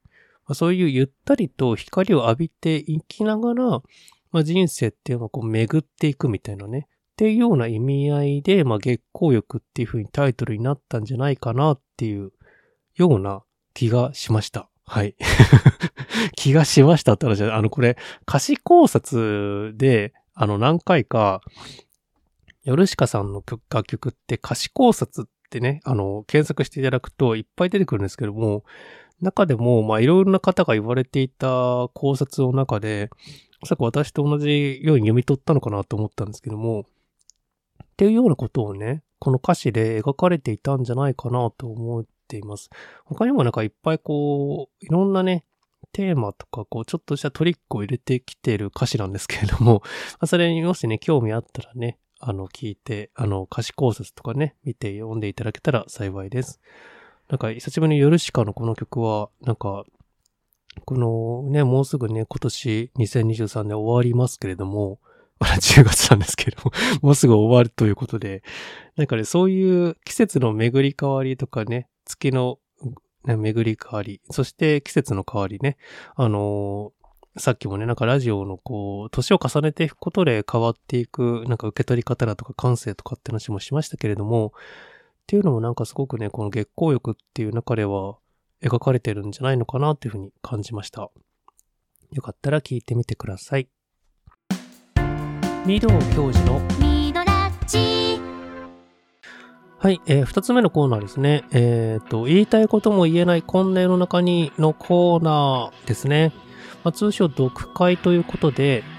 [0.46, 3.82] あ、そういうゆったりと光を浴びていきながら、
[4.32, 6.88] まあ、人生っていうのはこう巡っていくみたいなね。
[6.90, 12.34] っていうような意味合いで、まあ、月光浴っていう風にタイトルになったんじゃないかなっていう
[12.96, 13.44] ような
[13.74, 14.70] 気がしました。
[14.86, 15.16] はい。
[16.36, 21.42] 気がしましたって話は、あの、これ、歌詞考察で、あの、何回か、
[22.66, 28.66] ヨルシカさんの曲楽曲って歌詞考察ってね、あの、検索していただくといっぱい出てくるんですけども、
[29.22, 33.10] 中でも、まあ、いろいろな方が言われていた考察の中で、
[33.62, 36.86] おそらく私と同じように読み取ったのかなと思ったんですけども、
[37.84, 42.70] っていうようなことをね、この歌詞で描かれていたんじゃないかなと思っています。
[43.06, 45.46] 他にもなんかいっぱいこう、いろんなね、
[45.94, 49.82] テーマとか、こう、ちょっとしたトリックを入れてきてる歌詞なんですけれども、
[50.28, 56.60] それにもしね、興味あったらね、あの、聞いて、あの、歌詞考察とかね、見て読んでいただけたら幸いです。
[57.30, 59.86] なんか、久しぶりに夜しかのこの曲は、なんか、
[60.84, 65.00] このね、もうすぐね、今年2023年終わりますけれども、
[65.40, 66.72] まだ10月なんですけども、
[67.02, 68.44] もうすぐ終わるということで、
[68.96, 72.60] なんかね、そういう季節の巡り変わりとかね、月の、
[73.26, 75.78] ね、巡り変わり、そして季節の変わりね、
[76.16, 84.54] あのー、さっきもね、なんかラジオのこう、年を重ねていくことで変わっていく、なんか受け取り方だとか感性とかって話もしましたけれども、
[85.26, 88.18] っていうのもなんかすごくね、この月光浴っていう中では
[88.64, 91.10] 描かれてるんじゃないのかなっていうふうに感じました。
[92.12, 93.68] よかったら聞いてみてください。
[95.66, 98.22] ミド教授のミドラッチ
[99.80, 101.44] はい、えー、二つ目のコーナーですね。
[101.52, 106.34] えっ、と、言いたいことも言えないこんな世の中にのコーナーですね。
[106.84, 108.95] まあ、通称、読解ということで、こ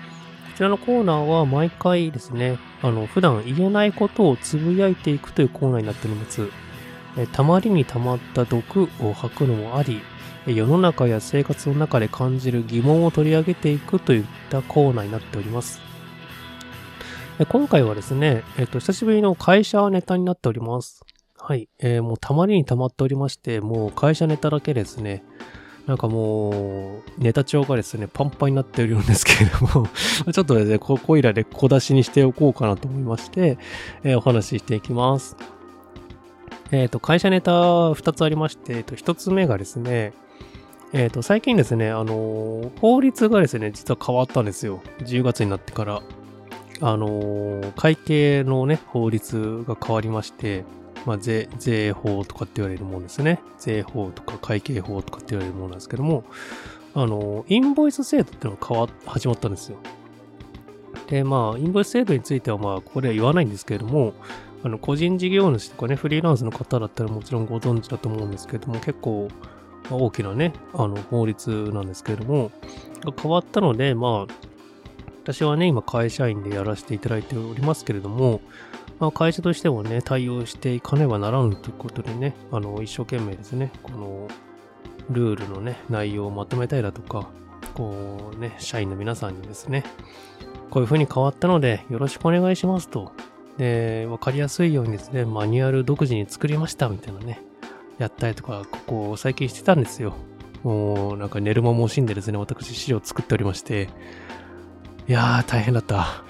[0.57, 6.49] ちらのコーナーは毎回ですね、あの、普段言えないことをつぶやいていくというコーナーになっております。
[7.19, 10.01] え、たまりにたまった毒を吐くのもあり、
[10.47, 15.81] 世の中や生活の中で感じる疑問を取り上げていくといったコーナーになっております。
[17.51, 21.03] 今回はですね、えっと、久しぶりの会社ネタになっております。
[21.37, 21.69] はい。
[21.81, 25.23] えー、もうたまりにたまっておりまして、もう会社ネタだけですね。
[25.87, 29.89] なんかもう、ネタ帳がですね、パンパンになっているんですけれども
[30.33, 33.59] ちょっとですね、ここいらで小出しにしておこうかなと思いまして、
[34.03, 35.37] えー、お話ししていきます。
[36.73, 40.13] えっ、ー、と、会社ネタ2つありまして、えっ、と、1つ目がですね、
[40.93, 44.81] えっ、と、最近ですね、あの法律がですね、実は変わったんですよ。
[45.01, 46.03] 10月になってから。
[46.81, 50.65] あの、会計のね、法律が変わりまして、
[51.07, 53.41] まあ、税、税法とかって言われるものですね。
[53.59, 56.25] 税法とか会計法とかって言われるものなんですけども、
[56.95, 59.79] あの、インボイス制度っていうのが変わ、始まったんですよ。
[61.07, 64.15] で、まあ、インボイス制度については、まあ、ここでは言わないんですけれども、
[64.65, 69.29] あの、個人事業主とかね、フリーランスの方だったらもちろんご存知だと思うんですけれども、結構、
[69.89, 72.51] 大きなね、あの、法律なんですけれども、
[73.05, 74.35] が変わったので、まあ、
[75.23, 78.41] 私はね、今会社員でやらせていただいておりますけれども、
[78.99, 84.29] まあ、会社としてもね、対応していかねばならぬということでね、あの、一生懸命ですね、この、
[85.11, 87.29] ルールのね、内容をまとめたいだとか、
[87.75, 89.85] こうね、社員の皆さんにですね、
[90.71, 93.13] こういう風に変わったので、よろしくお願いしますと。
[93.59, 97.43] で、わかりやすいようにですね、マニュアル独自に作りましたみたいなね、
[97.99, 100.15] やったりとか、ここ最近してたんですよ。
[100.63, 103.89] もう、なんか寝る間も惜しんでですね、私資料作っておりまして、
[105.09, 106.25] いやー、大変だった。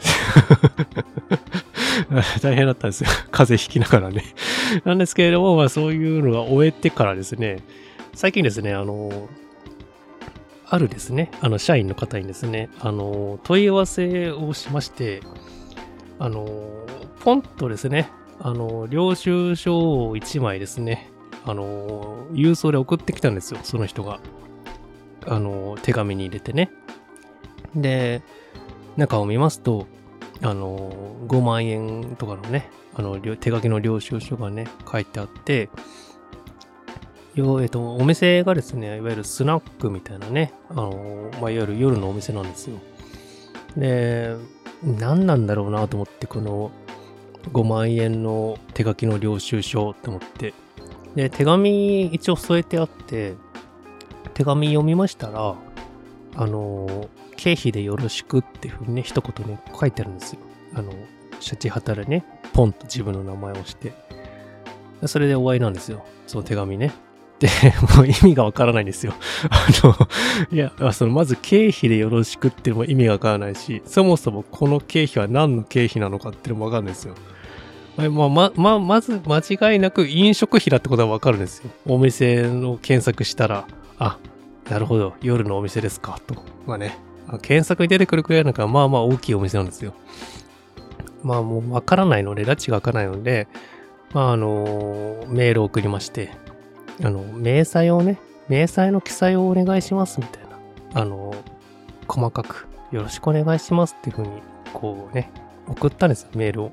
[2.42, 3.10] 大変だったんですよ。
[3.30, 4.24] 風邪ひきながらね。
[4.84, 7.62] なんですけれども、まあそういうのが終えてからですね、
[8.14, 9.28] 最近ですね、あの、
[10.68, 15.20] あるですね、あの、社員の方にですね、あの、問い合わせをしまして、
[16.18, 16.48] あの、
[17.20, 21.10] ポンとですね、あの、領収書を1枚ですね、
[21.44, 24.20] あの、郵送で送ってきたんですよ、その人が。
[25.26, 26.70] あの、手紙に入れてね。
[27.74, 28.22] で、
[28.96, 29.86] 中を見ますと、
[30.42, 30.92] あの、
[31.26, 35.70] 5万円とかのね、あの、手書きの領収書がね、書いてあって、
[37.34, 42.78] よえっと、お店がですね、いわゆるスナックみたいなね、あの、まあ、いわゆる夜のお店なんですよ。
[43.76, 44.34] で、
[44.82, 46.70] 何なんだろうなと思って、この
[47.52, 50.54] 5万円の手書きの領収書って思って。
[51.14, 53.34] で、手紙一応添えてあって、
[54.34, 55.56] 手紙読みましたら、
[56.36, 60.40] あの、経費でよろしくっていうふうにね、一言ね、書いてあるんですよ。
[60.74, 60.92] あの、
[61.40, 63.92] シャチハタでね、ポンと自分の名前をして。
[65.06, 66.04] それで終わりなんですよ。
[66.26, 66.92] その手紙ね。
[67.38, 67.48] で、
[67.96, 69.12] もう意味がわからないんですよ。
[69.50, 69.94] あの、
[70.50, 77.14] いや、その、まず経費でよろしくっていうのも意味がわからないし、そもそもこの経費は何の経費なのかっていうのもわかるんですよ。
[77.96, 81.70] まあ、ま、ま、まず間違いなく飲食費だってことはわかるんですよ。
[81.86, 83.66] お店の検索したら、
[83.98, 84.18] あ、
[84.70, 86.36] なるほど、夜のお店ですか、と。
[86.66, 86.98] まあね、
[87.42, 89.94] 検索に出てくるくらいなんか、まあまあ大きいお店なんですよ。
[91.22, 93.48] まあもうわからないので、拉致が開かないので、
[94.12, 96.30] まああの、メールを送りまして、
[97.02, 98.18] あの、明細をね、
[98.48, 100.42] 明細の記載をお願いしますみたい
[100.94, 101.34] な、あの、
[102.06, 104.40] 細かくよろしくお願いしますっていうふうに、
[104.72, 105.30] こうね、
[105.66, 106.72] 送ったんですよ、メールを。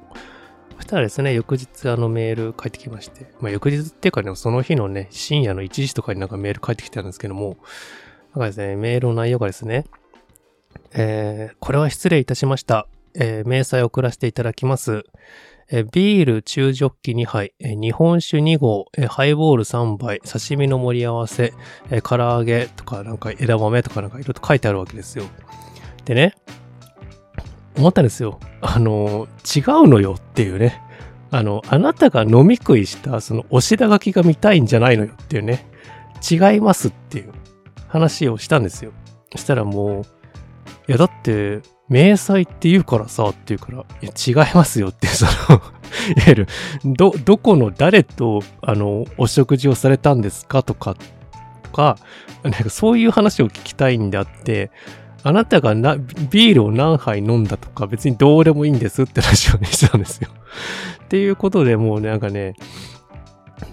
[0.78, 7.58] そしたらですね、翌日あのメール返ってきまして、まあ翌日っていうかね、その日のね、深夜の1時とかになんかメール返ってきたんですけども、
[8.36, 9.86] なんかですね、メールの内容がですね、
[10.94, 12.88] えー、これは失礼いたしました。
[13.16, 15.04] えー、明細を送らせていただきます。
[15.70, 21.54] えー、ビール中ジョッキ2杯、えー、日本酒2合、えー、ハイボール3杯、刺身の盛り合わせ、
[21.90, 25.26] えー、唐揚げとかなんか枝豆とかなんかいろいろと書いてあるわけですよ。
[26.06, 26.36] でね、
[27.78, 28.40] 思ったんですよ。
[28.62, 30.82] あの、違うのよっていうね。
[31.32, 35.66] あの、あなたが飲み食いしたそのお品書きが見たいんじゃないのよっていうね。
[36.30, 37.34] 違いますっていう
[37.88, 38.92] 話をしたんですよ。
[39.32, 40.06] そしたらもう、
[40.88, 45.62] いやだって、明細って言うからさ、って言うから、いや違いますよって、 そのいわ
[46.28, 46.48] ゆる、
[46.86, 50.96] ど、どこの誰と、あの、お食事をされたんですかとか、
[51.64, 51.98] とか、
[52.44, 54.72] なんかそういう話を聞きたいんであって、
[55.24, 60.30] あなたがな、ビールを何杯飲んだとか別にどうでもいいんですって話をね、したんですよ。
[61.06, 62.56] っていうことでもうなんかね、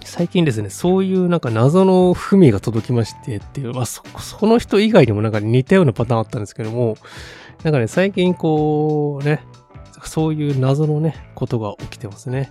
[0.03, 6.97] 最近ですね、そういうなんか謎の文が届きましてっていう、まあそ、その人以外にもなんか似たようなパターンあったんですけども、
[7.63, 9.43] なんかね、最近こうね、
[10.03, 12.49] そういう謎のね、ことが起きてますね。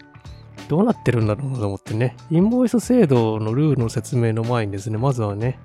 [0.69, 5.59] どうなってるんだろうなと思ってね、インボイス制度のルールの説明の前にですね、まずはね、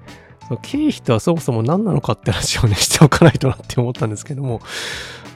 [0.61, 4.61] 経費とはそもそも何なのかって話をね、しておかないとなって思ったんですけども、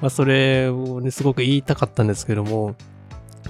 [0.01, 2.75] まあ、それをね、すごく言いたかったんですけども、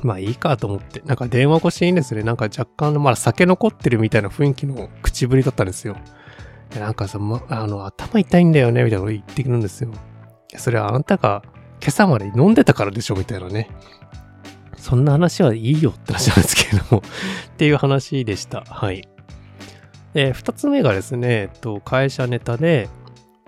[0.03, 5.97] まあいいかと思って、なんか電話越しにですね、なんか若干のまだ酒残ってるみたいな雰囲気の口ぶりだったんですよ。
[6.77, 9.91] なんかさ、ま、あの、頭痛いんだよね、みたいなこと言ってくるんですよ。
[10.57, 11.43] それはあなたが
[11.81, 13.69] 今朝まで飲んでたからでしょ、みたいなね。
[14.77, 18.63] そんな話はいいよって話なんですけれども っていう話でした。
[18.67, 19.07] はい。
[20.13, 22.89] で、二つ目がですね、えっと、会社ネタで、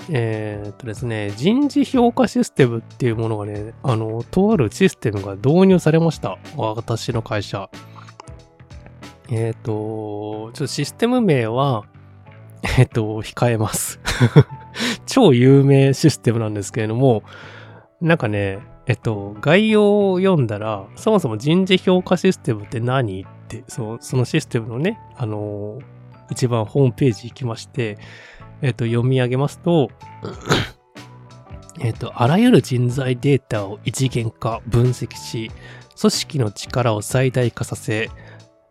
[0.09, 6.37] えー、っとですね、人事評価システムっていうものがね、あの、とあるシステムが導入されました。
[6.57, 7.69] 私の会社。
[9.29, 11.85] えー、っと、ちょっとシステム名は、
[12.77, 13.99] えっと、控えます
[15.07, 17.23] 超有名システムなんですけれども、
[18.01, 23.21] なんかね、えっと、概要を読んだら、そもそも人事評価システムって何？
[23.21, 25.79] って、そのそのシステムのね、あの、
[26.29, 27.97] 一番ホームページ行きまして、
[28.61, 29.89] えっと、読み上げますと、
[31.79, 35.51] えっと、あらゆる人材データを一元化、分析し、
[35.99, 38.09] 組織の力を最大化させ、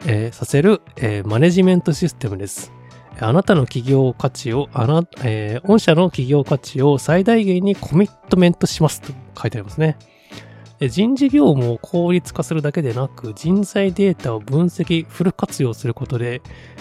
[0.07, 2.73] えー、させる、えー、マネジメントシステムです。
[3.21, 9.97] あなたの企業価値を、あな、えー、御社の企業価値を最大限にコミットメントしますと書いてありますね。
[10.89, 16.41] 人事業務を効率化するだけでなく、人材データを分析、フル活用することで、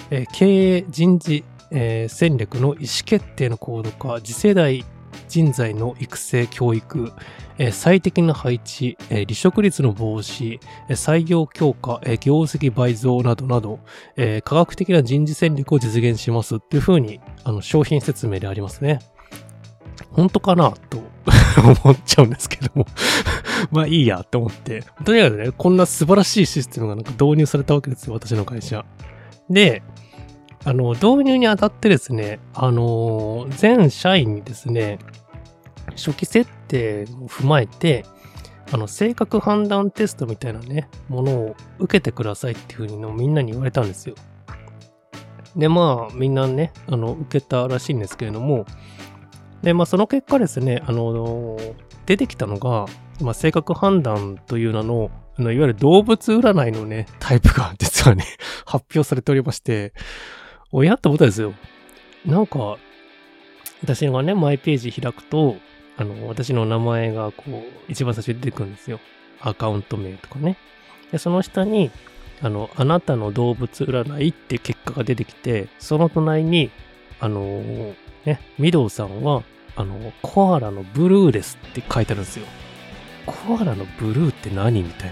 [0.10, 4.86] えー、経営、人事、えー、戦略の意思決定の高度化、次世代
[5.28, 7.12] 人材の育成、教育、
[7.58, 13.80] えー、最適な配置、えー、離職率の防止、えー、採用強化、えー、業績倍増などなど、
[14.16, 19.00] えー、科学的な人事戦略を実現しますっていうふうに、あの、商品説明でありますね。
[20.12, 21.00] 本当かなと
[21.84, 22.86] 思っちゃうんですけども
[23.72, 24.84] まあいいやと思って。
[25.04, 28.86] とにかくね、こんな素晴らしいシステムがなんか導入されたわけですよ、私の会社。
[29.50, 29.84] で、
[30.66, 35.00] あの、導入にあたってですね、あの、全社員にですね、
[35.92, 38.06] 初期設定を踏まえて、
[38.72, 44.16] あの、性格判断テストみたいなね、ものを受けてくださいっていうふうにのみんなに言われたんですよ。
[45.56, 48.66] で、まあ、みんなね、あの、受けたらしいんですけれども、
[49.64, 51.58] で、まあ、その結果ですね、あの、
[52.06, 52.86] 出てきたのが、
[53.22, 58.26] まあ、性格判断という名の、あのいわゆる動物占いのね、タイプが実はね、
[58.66, 59.94] 発表されておりまして、
[60.72, 60.96] おや？
[60.96, 61.54] って思ったんですよ。
[62.26, 62.78] なんか、
[63.82, 65.58] 私がね、マイページ開くと、
[65.98, 69.00] あの、私の名前がこう、一番最初に出てくるんですよ。
[69.42, 70.58] アカウント名とかね。
[71.12, 71.92] で、その下に、
[72.42, 76.72] あの、あなたの動物占いって結果が出てきて、その隣に、
[77.20, 77.94] あの、
[78.26, 79.44] ね、ミドウさんは、
[79.76, 82.46] あの、コアラのブルーですって書いてあるんですよ。
[83.26, 85.10] コアラのブルーって何みたい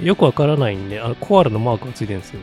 [0.00, 0.06] な。
[0.06, 2.40] よくわからないんで、あの、コアラのマークがついてるんですよ。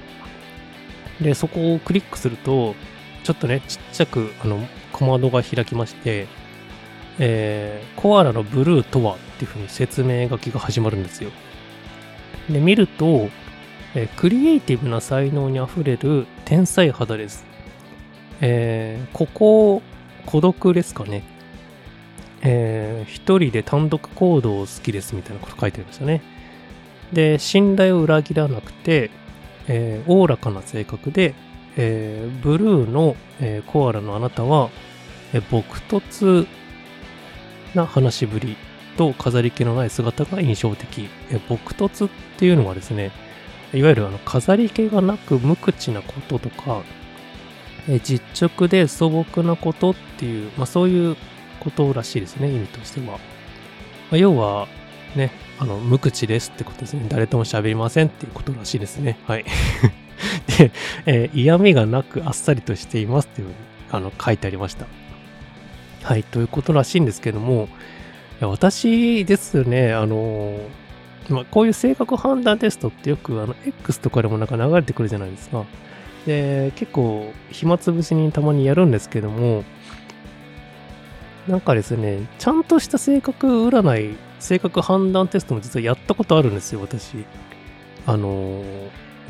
[1.21, 2.75] で、そこをクリックすると、
[3.23, 6.27] ちょっとね、ちっちゃく、あの、小窓が開きまして、
[7.19, 11.29] えー、コアラのブルーとはっていうふうに説明書きが始まるんですよ。
[12.49, 13.29] で、見ると、
[13.93, 17.45] えー、クリエイティブな才能にあふれる天才肌です。
[18.39, 19.81] えー、ここ、
[20.25, 21.23] 孤独ですかね。
[22.41, 26.21] えー、一人で単独行動好きですみたいなこと書いてありましたね。
[27.13, 29.11] で、信頼を裏切らなくて、
[29.67, 31.33] えー、おおらかな性格で、
[31.77, 34.69] えー、ブルーの、えー、コアラのあなたは、
[35.33, 36.47] えー、朴突
[37.73, 38.57] な話しぶり
[38.97, 41.09] と飾り気のない姿が印象的。
[41.29, 43.11] えー、朴突っていうのはですね、
[43.73, 46.81] いわゆるあの飾り気がなく無口なこととか、
[47.87, 51.15] えー、実直で素朴なことっていう、まあ、そういう
[51.59, 53.17] ことらしいですね、意味としては。
[53.17, 53.19] ま
[54.13, 54.67] あ、要は、
[55.15, 57.05] ね、あの、無口ですってことですね。
[57.09, 59.17] 誰とも喋りませんっていうことらしいですね。
[59.25, 59.45] はい。
[60.57, 60.71] で、
[61.05, 63.57] えー、嫌味がなくあっさりとしていますっていうふうに、
[63.91, 64.85] あの、書いてありました。
[66.03, 67.67] はい、ということらしいんですけども、
[68.41, 70.57] 私ですね、あの、
[71.29, 75.65] まあ、こういう性格判断テストってよく、あの、X とかでもなんか流れてくるじゃないですか。
[76.25, 79.63] で、結構、暇つぶしにたまにやるんですけども、
[81.47, 87.25] なんかですね、ちゃんとした性格占い、性格判断テストも実はやったことあるんですよ、私。
[88.05, 88.63] あのー、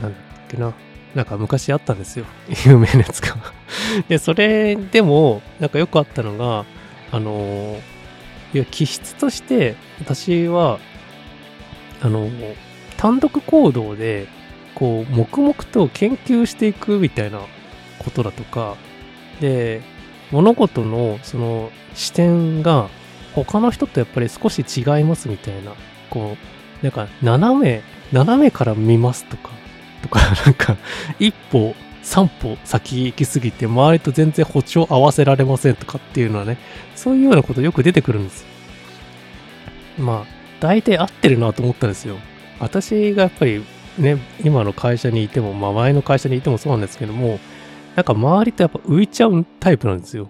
[0.01, 0.73] なんだっけな。
[1.13, 2.25] なんか昔あったんですよ。
[2.65, 3.35] 有名なやつが
[4.07, 6.65] で、それでも、なんかよくあったのが、
[7.11, 7.77] あのー、
[8.53, 10.79] いや、気質として、私は、
[12.01, 12.55] あのー、
[12.95, 14.27] 単独行動で、
[14.75, 17.39] こう、黙々と研究していくみたいな
[17.99, 18.77] ことだとか、
[19.41, 19.81] で、
[20.31, 22.88] 物事のその視点が
[23.33, 25.73] 他の人とやっぱり少し違いますみたいな、
[26.09, 26.37] こ
[26.81, 29.51] う、なんか斜め斜めから見ますとか、
[30.01, 30.77] とか、 なんか、
[31.19, 36.57] 一歩、三歩先行きすぎて、周りと全然歩調合わせられませんとかっていうのはね、
[36.95, 38.45] そういうようなことよく出てくるんです。
[39.97, 42.17] まあ、大体合ってるなと思ったんですよ。
[42.59, 43.63] 私がやっぱり
[43.97, 47.39] ね、今の会社にいても、まあ前の会社にいてもそうなんですけども、
[47.95, 50.29] なんか周りとやっぱ浮いちゃうタイプなんですよ。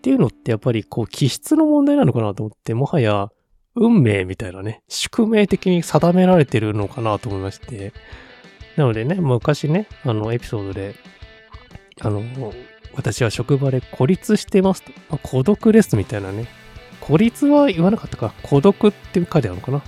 [0.00, 3.28] っていうのってやっぱりこう気質の問題なのかなと思って、もはや
[3.74, 7.92] 運命みたいなね、宿命的に定められてるのかなと思いまして。
[8.76, 10.94] なのでね、昔ね、あのエピソードで、
[12.00, 12.22] あの、
[12.94, 14.90] 私は職場で孤立してますと。
[15.10, 16.46] まあ、孤独ですみたいなね。
[17.02, 18.32] 孤立は言わなかったか。
[18.42, 19.82] 孤独って書いてあるのかな。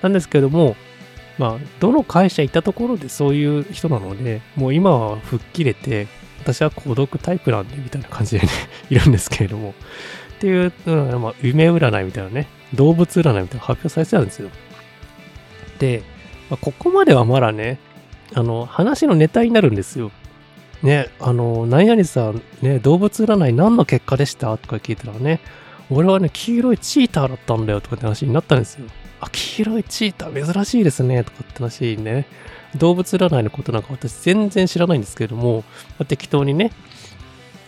[0.00, 0.76] なんですけども、
[1.36, 6.06] まあ、どの会社行ったところでそういう人なので、もう今は吹っ切れて、
[6.42, 8.52] 私は孤独タイプなんで、みたいな感じでね
[8.90, 9.74] いるんですけれども、
[10.36, 14.50] っていうのが、まあ、夢占いみたいなね、動物占いみたいな発表されてたんですよ。
[15.78, 16.02] で、
[16.50, 17.78] まあ、ここまではまだね、
[18.34, 20.10] あの、話のネタになるんですよ。
[20.82, 25.40] ね、あの、何々さん、ね、動物占い何の結果でしたとか聞いたらね、
[25.90, 28.86] 俺はね、黄色いチーターだったんだよとかって話になったんですよ。
[29.20, 32.26] あ、黄色いチーター珍しいですね、とかって話にね。
[32.76, 35.64] 動物占いのことなんか私全然知らないんですけれども、
[35.98, 36.72] まあ、適当にね、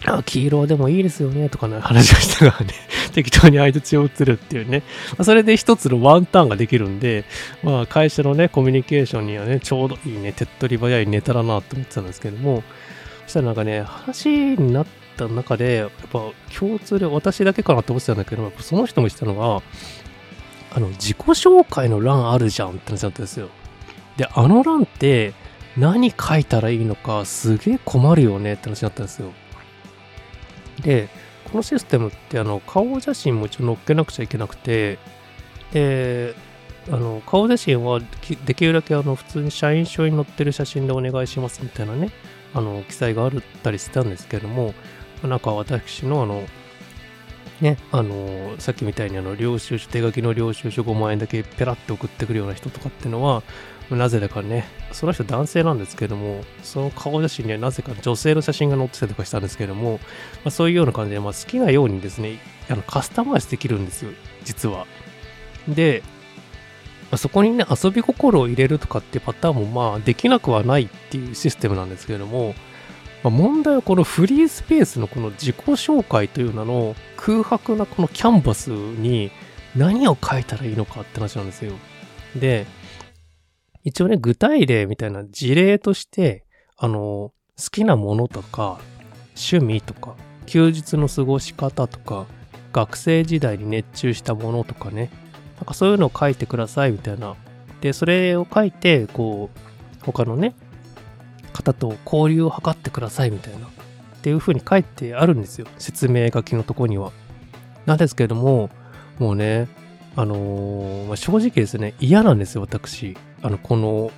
[0.07, 2.75] あ、黄色でもいいですよね、とかね、話をしたらね、
[3.15, 4.83] 適当に相槌を打つるっていうね。
[5.13, 7.25] まあ、それで一つのワンターンができるんで、
[7.63, 12.63] まあ会社のね、コミュニケーションにはね、ちょうどいいね、手っ取り早いネタだなって思ってたんですけども、
[13.25, 14.87] そしたらなんかね、話になっ
[15.17, 16.21] た中で、やっぱ
[16.57, 19.63] 共通で私だけかなって思ってたんだけど、その人も言ってたのが、
[20.77, 23.49] あの、自己紹介の欄あるじゃんって話だったんですよ。
[24.17, 25.35] で、あの欄って
[25.77, 29.33] 何書いたらいいのかすげえ困るよねって話だったんですよ。
[30.83, 31.09] で、
[31.51, 34.99] このシステムってあの顔写真も一応載っけなくちゃいけなくて、
[35.73, 36.35] で、
[36.91, 38.01] あの顔写真は
[38.45, 42.11] できるだけあの普通に社員証に載ってる写真でお願いしますみたいなね、
[42.53, 43.31] あの記載があっ
[43.63, 44.75] たりしたんですけれども、
[45.23, 46.45] なんか私のあの
[47.61, 53.43] ね、あのさっきみたいにあの領収書、手書きの領収書5万円だけペラッと送ってくるような人とかっていうのは、
[53.91, 60.01] なぜだかね、その人男性なんですけども、その顔写真にはなぜか女性の写真が載ってたりとかしたんですけども、
[60.43, 62.39] まあ、そういうような感じで、まあ、好きなようにですね、
[62.71, 64.11] あのカスタマイズできるんですよ、
[64.45, 64.87] 実は。
[65.69, 66.03] で、
[67.11, 72.55] まあ、そこにね、遊び心を入れるとかっていうパターンもまあできなくはないっていうシステムなんですけれども、
[73.23, 79.31] まあ、問題はこのフリースペースのこの自己紹介という名の空白なこのキャンバスに
[79.77, 81.73] 何を書いたらいいのかって話なんですよ。
[82.37, 82.67] で、
[83.85, 86.45] 一応ね、具体例みたいな事例として、
[86.77, 87.35] あの、好
[87.71, 88.79] きなものとか、
[89.37, 90.17] 趣味とか、
[90.47, 92.27] 休日の過ごし方とか、
[92.73, 95.11] 学生時代に熱中したものとかね、
[95.57, 97.37] なんかそういうのを書いてくださいみたいな。
[97.81, 100.55] で、それを書いて、こう、他のね、
[101.53, 103.67] 方と交流を図ってくださいみたいな。
[103.67, 103.71] っ
[104.23, 105.67] ていう風に書いてあるんですよ。
[105.79, 107.13] 説明書きのとこには。
[107.87, 108.71] なんですけれども
[109.19, 109.69] もうね
[110.17, 113.17] あのー、まあ、正直ですね嫌なんですよ私。
[113.45, 114.11] あのこの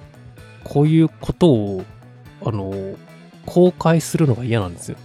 [0.64, 1.84] こういうことを
[2.44, 2.72] あの、
[3.44, 4.96] 公開するのが嫌なんですよ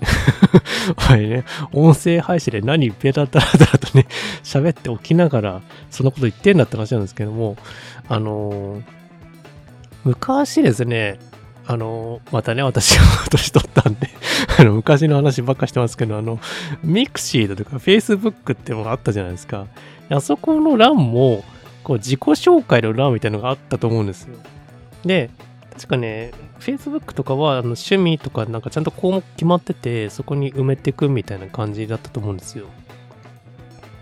[0.96, 4.06] はいね、音声配信で何ペラダラダラとね、
[4.42, 7.56] 喋っておきながら、そのこと言ってんだって話なんですけども、
[8.08, 8.82] あの、
[10.04, 11.18] 昔ですね、
[11.66, 14.08] あの、またね、私が年取ったんで
[14.58, 16.40] あの、昔の話ばっかしてますけど、あの、
[16.82, 19.66] ミクシーだとか、フェイスブックってのがあったじゃないですか。
[20.08, 21.44] あそこの欄も、
[21.84, 24.36] こう、自己紹介の欄みたいなのがあったと思うんですよ。
[25.04, 25.30] で、
[25.72, 32.66] 確かね、Facebook とかはあの趣味とかなんかちゃんと項目決まってて、そこに埋めていくみたいな感じだったと思うんですよ。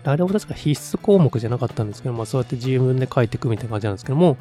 [0.03, 4.37] あれも確か必須項目じゃなかったんですけど、まあそうやって自分で書いていくみたいな感じなんですけども、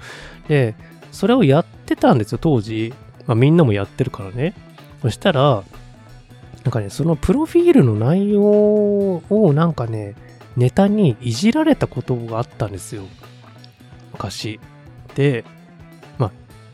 [0.48, 0.74] で、
[1.12, 2.92] それをやってたんですよ、当時。
[3.26, 4.54] まあ、みんなもやってるからね。
[5.02, 5.62] そしたら、
[6.64, 10.14] なんかね、そのプロフィールの内容をなんかね、
[10.56, 13.02] ネタにいじられたことがあったんですよ。
[14.12, 14.60] 昔。
[15.14, 15.44] で、
[16.18, 16.30] ま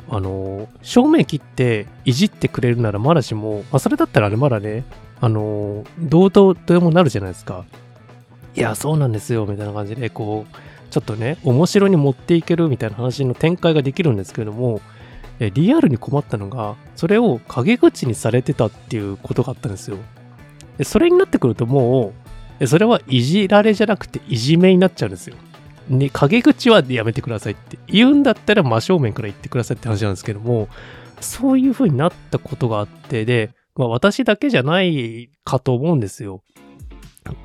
[0.09, 4.85] あ、あのー、正面切っていじってくれるならまだしも、まあ、それだったらね、まだね、
[5.21, 7.65] あのー、どうとでもなるじゃないですか。
[8.57, 10.57] いや、そうなんですよ、みたいな感じで、こう、
[10.91, 14.81] ちょっとね、面白に持っていけるみたいな話の展開ができるんですけれども、
[15.41, 19.97] えリアルに困ったのが、それを陰口にされてたっていうことがあったんですよ。
[20.79, 22.13] でそれになってくるとも
[22.61, 25.37] う、それはいじられじゃなくていじめになっちゃうんですよ。
[25.89, 30.69] ね、陰口はやめてくださいって言うんだったら真正面から言ってくださいって話なんですけども、
[31.21, 36.43] そういう風になったことがあって、で、まあ私だけじゃないかと思うんですよ。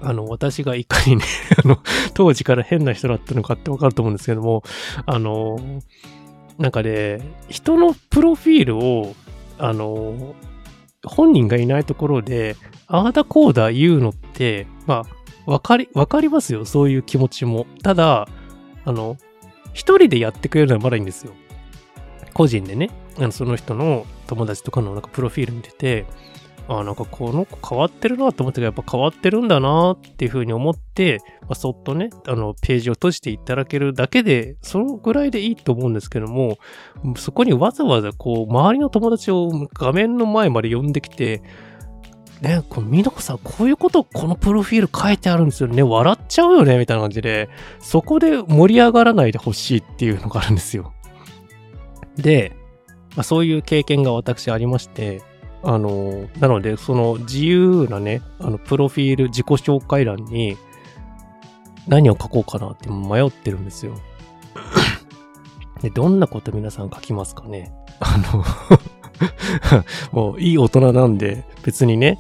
[0.02, 1.24] あの、私がいかにね
[1.64, 1.80] あの、
[2.14, 4.64] 当時から変な人だったのかってわかると思うんですけども、
[5.06, 5.82] あの、
[6.58, 9.16] なんかね、人のプロフィールを、
[9.58, 10.36] あの、
[11.06, 12.58] 本人がいないところで、
[12.88, 15.19] ああだこうだ言うのって、まあ、
[15.50, 16.64] わかり、わかりますよ。
[16.64, 17.66] そういう気持ちも。
[17.82, 18.28] ただ、
[18.86, 19.18] あの、
[19.74, 21.34] 一人でやってくれるのはまだいいんですよ。
[22.34, 26.06] 個人でね、あのその人の友達とかのなんかプロフィール見てて、
[26.68, 36.60] あなんかこの子変わってるなと思ったけど、やっぱ変わってるんだなっていうふうに思って、まあ、そっとね、あの、ページを閉じていただけるだけで、そのぐらいでいいと思うんですけども、
[37.18, 41.42] そこにわざわざこう、周りの友達を画面の前まで呼んできて、
[42.42, 45.84] ね、このみのこさん、こういうことこのプロフィール書いてあるんですよね。
[45.84, 47.50] 笑っちゃうよね、みたいな感じで、
[47.80, 50.94] そこで盛り上がらないでほしいっていうのがあるんですよ。
[52.16, 52.56] で、
[53.16, 55.22] まあ、そういう経験が私ありまして、
[55.64, 60.58] あの、なので、その自由なね、あの、プロフィール、自己紹介欄に
[61.88, 63.96] 何を書こうかなって迷ってるんですよ。
[65.82, 68.44] で、どんなこと皆さん書きますかねあの
[70.12, 72.20] もういい大人なんで、別にね、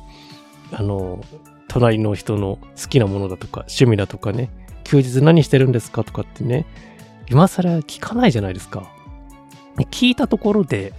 [0.71, 1.23] あの、
[1.67, 4.49] 隣の人の好きなものだとか、趣味だとかね、
[4.83, 6.65] 休日何してるんですかとかってね、
[7.29, 8.91] 今更聞かないじゃないですか。
[9.91, 10.93] 聞いたところで、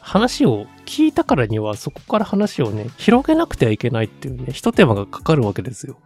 [0.00, 5.96] 話を聞いたからにはそこから話をね、広げなくてはいけないっていうね、一手間がかかるわけですよ。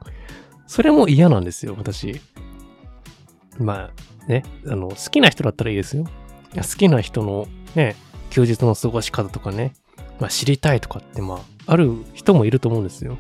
[0.66, 2.20] それも嫌なんですよ、私。
[3.58, 6.04] まあ、ね、あの、好きな人だったらいいですよ。
[6.56, 7.96] 好きな人のね、
[8.30, 9.72] 休日の過ごし方とかね、
[10.20, 13.12] まあ知りたいとかって、まあ、ある人もいると思うんですよ。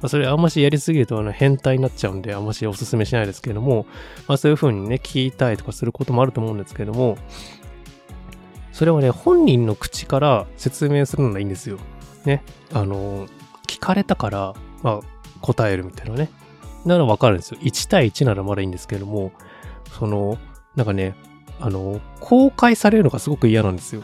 [0.00, 3.86] まあ、それあんましやりすぎるとあの変態になっちゃうんで、あんましおすすめしないですけども、
[4.28, 7.18] まあそういう風にね、聞いたいとかすることもあると思うんですけども、
[8.72, 11.78] それはね、本人の口から説明するのがいいんですよ。
[12.24, 12.44] ね。
[12.72, 13.26] あの、
[13.66, 14.54] 聞かれたから、
[14.84, 16.30] まあ、答えるみたいなね。
[16.84, 17.58] ならわかるんですよ。
[17.60, 19.32] 1対1ならまだいいんですけども、
[19.98, 20.38] その、
[20.76, 21.16] なんかね、
[21.58, 24.02] あの、公開されるのがすごく嫌なんですよ。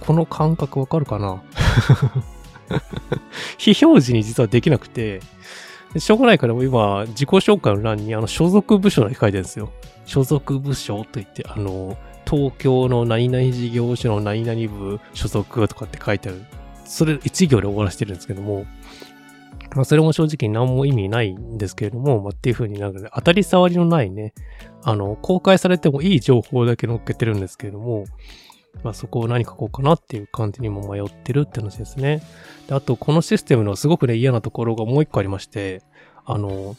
[0.00, 1.42] この感覚わかるかな？
[3.56, 5.20] 非表示に実はできなくて、
[5.96, 9.70] しょうがないから今、自己紹介の欄にあの所属部署だけ書いてるんですよ。
[10.04, 11.96] 所属部署といって、あの、
[12.28, 16.44] 東京の何々事業所の何々部所属とかって書いてある。
[16.84, 18.66] それ一行で終わらせてるんですけども、
[19.74, 24.34] まあそれも正直何も意味ないんですけれども、まあっていう風になんかね、当たり障りのないね、
[24.82, 28.04] あの、公開されてもいい情報だけ載っけてるんですけれども、
[28.82, 32.22] まあそこを何書こうかなっていう感じにも迷ってるって話ですね。
[32.68, 35.82] で、あとこのシステムのすごくね嫌なところがもう一個ありまして、
[36.24, 36.76] あの、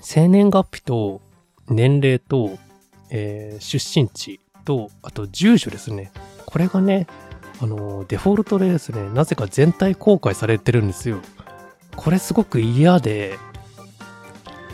[0.00, 1.20] 生年月日と
[1.68, 2.58] 年齢と、
[3.10, 6.12] えー、出身地と、あと住所ですね。
[6.44, 7.06] これがね、
[7.60, 11.20] あの、デフォルトでですね、なぜか全体公開されてるんですよ。
[11.94, 13.38] これすごく嫌で、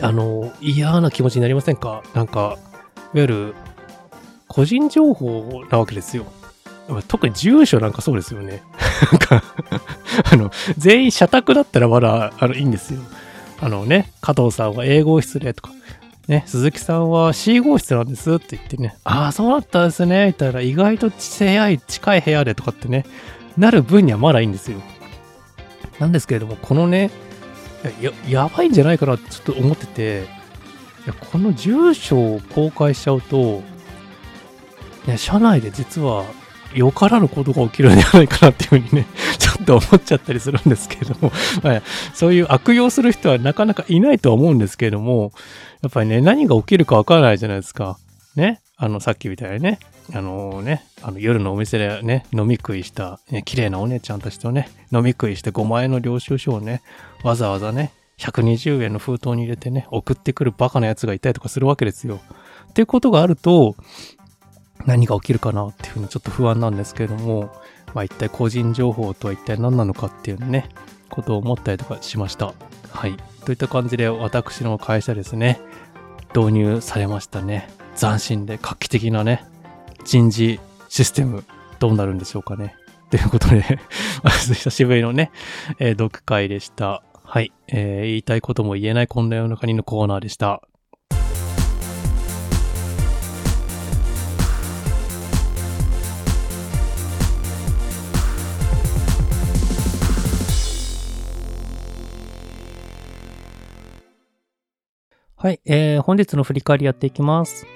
[0.01, 2.03] あの、嫌な気持ちになりませんか？
[2.13, 2.57] なんか、
[3.13, 3.55] いわゆる、
[4.53, 6.25] 個人情報なわけですよ。
[7.07, 8.61] 特に住所なんかそうですよね。
[9.11, 9.43] なんか
[10.31, 12.99] あの、全員社宅だったらまだ、あの、いいんですよ。
[13.61, 15.71] あのね、加藤さんは英語室でとか、
[16.27, 23.05] ね、鈴木さんは C 号室なんですって言ってね、ああ、そうだったんですね、みたいな、意外と近い近い部屋でとかってね、
[23.57, 24.79] なる分にはまだいいんですよ。
[25.99, 27.09] なんですけれども、このね、
[28.01, 30.27] や、やばいんじゃないかなってちょっと思ってて、
[31.05, 33.63] いやこの住所を公開しちゃうと、
[35.07, 36.25] ね、社内で実は
[36.73, 39.05] よからぬことが起きるんじゃないかなっていうふうにね、
[39.37, 41.31] ちょっと思っちゃったりするんですけれども、
[41.61, 41.81] ま あ、
[42.13, 45.31] そういう悪用する人はなかなかいないとは思うんですけれども、
[45.81, 47.97] やっぱりね、何が起きるかわからないじゃないですか。
[48.35, 48.59] ね？
[48.77, 49.79] あの、さっきみたいにね、
[50.13, 56.81] あのね、あの夜のお店でね、飲み食いした、ね、綺麗なお姉ちゃんたちとね、飲み食いして5万円の領収書をね、
[57.23, 62.19] わざわざね、120円の封筒に入れてね、送ってくるバカな奴がいたりとかするわけですよ。
[62.69, 63.75] っていうことがあると、
[64.85, 67.53] 何が起きるかなっていうふうにちょっと不安なんですけれども、
[67.93, 70.69] まあ一体個人情報とは一体何なのかっていうね、
[71.09, 72.53] ことを思ったりとかしました。
[72.91, 73.17] はい。
[73.45, 75.59] といった感じで私の会社ですね、
[76.35, 77.69] 導入されましたね。
[77.95, 79.45] 斬新で画期的なね、
[80.03, 81.43] 人事システム、
[81.79, 82.75] どうなるんでしょうかね。
[83.09, 83.79] ということで
[84.25, 85.31] 久しぶりのね、
[85.77, 87.03] え、読会でした。
[87.23, 90.61] はい、えー、言いたいことも言えないこんな世の中にのコーナーでした。
[105.43, 107.67] はい、えー、本日の振り返りやっていきます。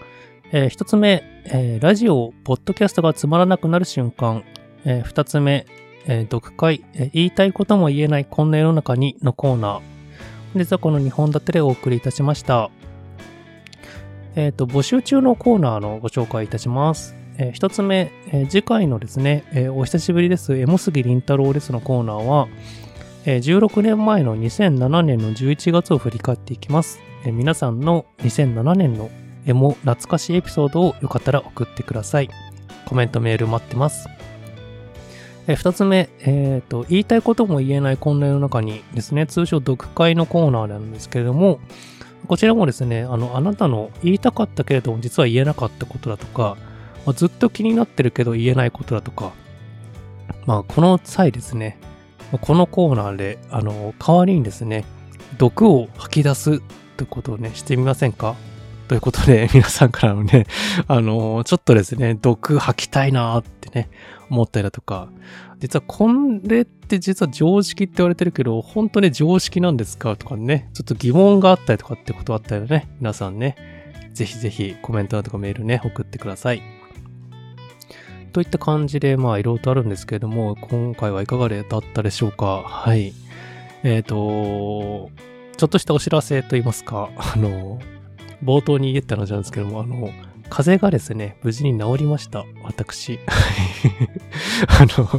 [0.54, 4.46] えー、一つ目、えー、ラジオ、ポッドキャストがつまらなくなる瞬間。
[4.86, 5.66] えー、二つ目、
[6.06, 9.82] えー、読解、えー、言いたいことも言えないこんな世の中にのコーナー。
[10.54, 12.72] 本日はこの2本立てでお送りいたしました。
[14.38, 17.18] えっ、ー、と、募集中のコーナーのご紹介いたします。
[17.38, 22.48] えー、一つ目、えー、次回のですね、えー、お久しぶりです、エモ杉凛太郎ですのコーナーは、
[23.36, 27.00] 16年前の2007年の11月を振り返っていきます。
[27.26, 29.10] 皆さんの2007年の
[29.46, 32.30] エモ懐かしいエピソードをよかったら送ってください。
[32.86, 34.08] コメントメール待ってます。
[35.48, 41.60] えー、二つ目、え、ー、と、言いたいことも言えない混乱の中にですね、通称読解のコーナーなんですけれども、
[42.28, 46.56] こちらもですね、あの、あなたの言いたかったけれども実は言えなかったことだとか、
[47.06, 49.34] まあ、ずっと気になってるけど言えないことだとか、
[50.46, 51.78] まあ、この際ですね、
[52.42, 54.86] このコーナーで、あの、代わりにですね、
[55.38, 56.60] 毒を吐き出す
[56.98, 58.36] ということをね、してみませんか？
[58.88, 60.46] ということで、 皆さんからのね、
[60.88, 63.90] あの、ちょっとですね、毒吐きたいなーってね、
[64.30, 65.10] 思ったりだとか、
[65.60, 66.10] 実はこ
[66.44, 70.16] れって実は常識って言われてるけど、本当に常識なんですか？
[70.16, 73.56] とかね、ちょっと疑問があったりとかってことあったらね、皆さんね、
[74.14, 76.62] ぜひぜひコメントとかメールね、送ってください。
[78.38, 81.66] といった感じで、まあ、いろいろとあるんですけれども、今回はいかがだっ
[81.96, 82.62] たでしょうか？
[82.62, 83.12] はい。
[83.82, 85.10] えっ、ー、と、
[85.58, 87.80] ちょっとしたお知らせと言いますか、あの、
[88.44, 90.12] 冒頭に言った話なんですけども、あの、
[90.52, 92.46] 風邪がですね、無事に治りました。
[92.64, 93.18] 私。
[94.70, 95.10] あの、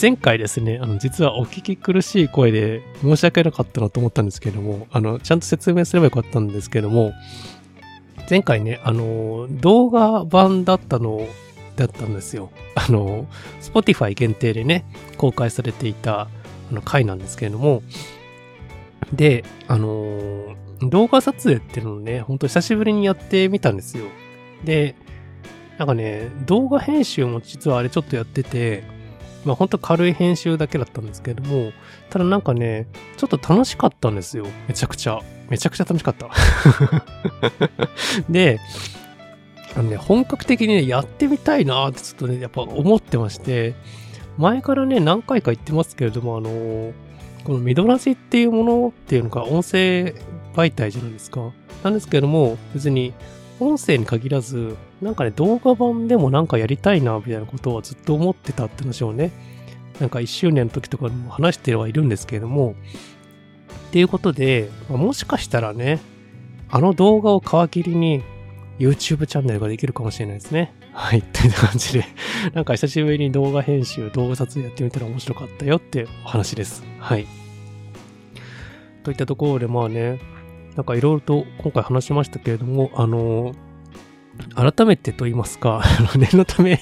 [0.00, 7.12] 前回ですね、あの、実はお聞き苦しい声で申し訳なかったなと思ったんですけども、あの、ちゃんと説明すればよかったんですけども、
[8.30, 11.26] 前回ね、あの、動画版だったの
[11.86, 12.50] だったんですよ。
[12.74, 13.26] あの、
[13.60, 14.84] Spotify 限定でね、
[15.16, 16.28] 公開されていたあ
[16.70, 17.82] の回なんですけれども、
[19.12, 24.06] で、あの動画撮影っていうのをね、ほんと久しぶりにやってみたんですよ。
[24.64, 24.94] で、
[25.78, 28.84] なんかね、動画編集も実はあれちょっとやってて、
[29.44, 31.72] まあほんと軽い編集だけだったんですけれども、
[32.10, 32.86] ただなんかね、
[33.16, 34.46] ちょっと楽しかったんですよ。
[34.68, 35.20] めちゃくちゃ。
[35.48, 36.30] めちゃくちゃ楽しかった。
[38.30, 38.58] で、
[39.74, 43.74] あのね、本格的にね、やってみたいなってちょっとね、やっぱ思ってまして、
[44.38, 46.92] 前からね、何回か言ってますけれども、あの、
[47.44, 50.14] このミドラジっていうものっていうのが音声
[50.54, 51.50] 媒体じゃないですか。
[51.82, 53.12] なんですけれども、別に
[53.60, 59.32] 音声に限らず、なんかね、動画版でもなんかやりたいな、みたいなことはずっと思ってたって話をね、
[60.00, 62.74] なんか1周年の時とかにも話してはいるんですけれども、
[63.88, 66.00] っていうことで、ま、もしかしたらね、
[66.70, 68.22] あの動画を皮切りに
[68.78, 70.74] YouTube チャンネルができるかもしれないですね。
[70.92, 71.22] はい。
[71.22, 72.04] という感じで
[72.54, 76.84] なんか久しぶりに動画編集、動画撮影やってみたら面白かったよってお話です。
[76.98, 77.26] はい。
[79.02, 80.20] といったところで、まあね、
[80.76, 85.82] なんかいろいろと今回話しましたけれども、あのー、改めてと言いますか、
[86.16, 86.80] 念のため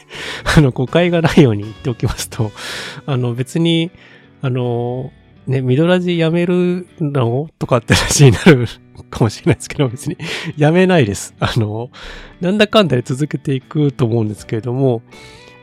[0.56, 2.52] あの、誤解がないように言っておきますと、
[3.06, 3.90] あの、別に、
[4.42, 5.19] あのー、
[5.50, 7.50] ね、ミドラジやめるの？
[7.58, 8.68] とかって話になる
[9.10, 10.16] かもしれないですけど、別に
[10.56, 11.34] やめないです。
[11.40, 11.90] あの、
[12.40, 15.02] なんだかんだで続けていくと思うんですけれども、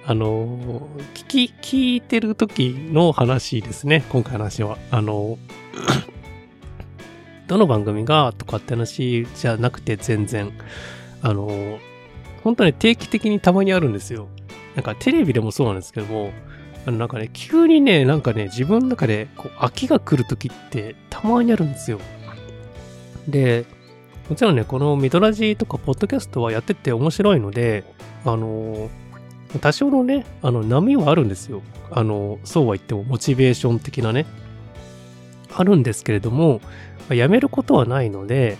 [0.05, 4.77] あの、聞き、聞いてる時の話ですね、今回の話は。
[4.91, 5.37] あの、
[7.47, 10.51] どの番組がとかって話じゃなくて全然、
[11.21, 11.79] あの、
[12.43, 14.27] 本当に定期的にたまにあるんですよ。
[14.75, 16.33] なんかテレビでもそうなんですけども、
[16.87, 21.99] あのなんかね、急にね、なんかね、自分の中でこう飽きが来る時ってたまにあるんですよ。
[23.27, 23.65] で、
[24.29, 27.83] もちろんね、このミドラジとかポッドキャストはやってて面白いので、
[28.23, 28.89] あの、
[29.59, 31.61] 多少のね、あの、波はあるんですよ。
[31.91, 34.25] あの、そうは言ってもモチベーション的なね、
[35.53, 36.61] あるんですけれども、
[37.09, 38.57] やめることはないので、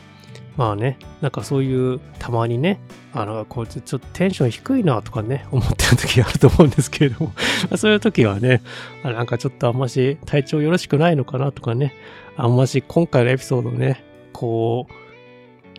[0.57, 2.79] まあね、なんかそういう、たまにね、
[3.13, 7.33] あの、こいつちょっとテンション低いなとかね、 思ってる時があると思うんですけれども。
[7.77, 8.61] そういう時はね、
[9.03, 11.93] あなんかちょっとあんまし体調よろしくないのかなとかね、
[12.35, 14.03] あんまし今回のエピソードね、
[14.33, 14.93] こう、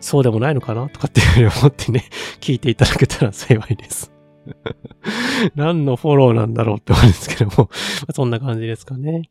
[0.01, 2.05] そうでもないのかなとかっていうふうに思ってね、
[2.39, 4.13] 聞いていただけたら幸いです。
[5.55, 7.69] 何のフォローなんだろうって思うんですけども。
[8.13, 9.23] そんな感じですかね。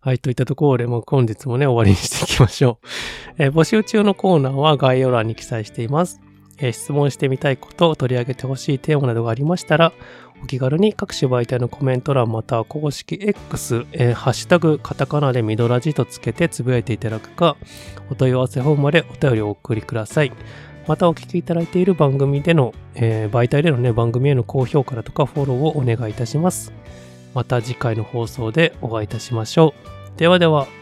[0.00, 2.86] はい、といったところで、もう本日もね、終わりにしていきましょう。
[3.38, 6.20] えー、募集中のコーナーは概要欄に記載しています。
[6.58, 9.92] えー、質問してみたいこと、取り上げてほしいテーマなどがありましたら、
[10.42, 17.56] お気軽に各種媒体のコメント欄または公式 X、えー、ハッシュタグカタカナでミドラジとつけてつぶやいていただくか、
[18.10, 20.32] お問い合わせフォームまでお便りをお送りください。
[20.86, 26.72] またお聞きいただいている番組での、えー、媒体でのね、番組への高評価だとかフォローをお願いいたします。
[27.34, 29.74] また次回の放送でお会いいたしましょ
[30.16, 30.18] う。
[30.18, 30.77] ではでは。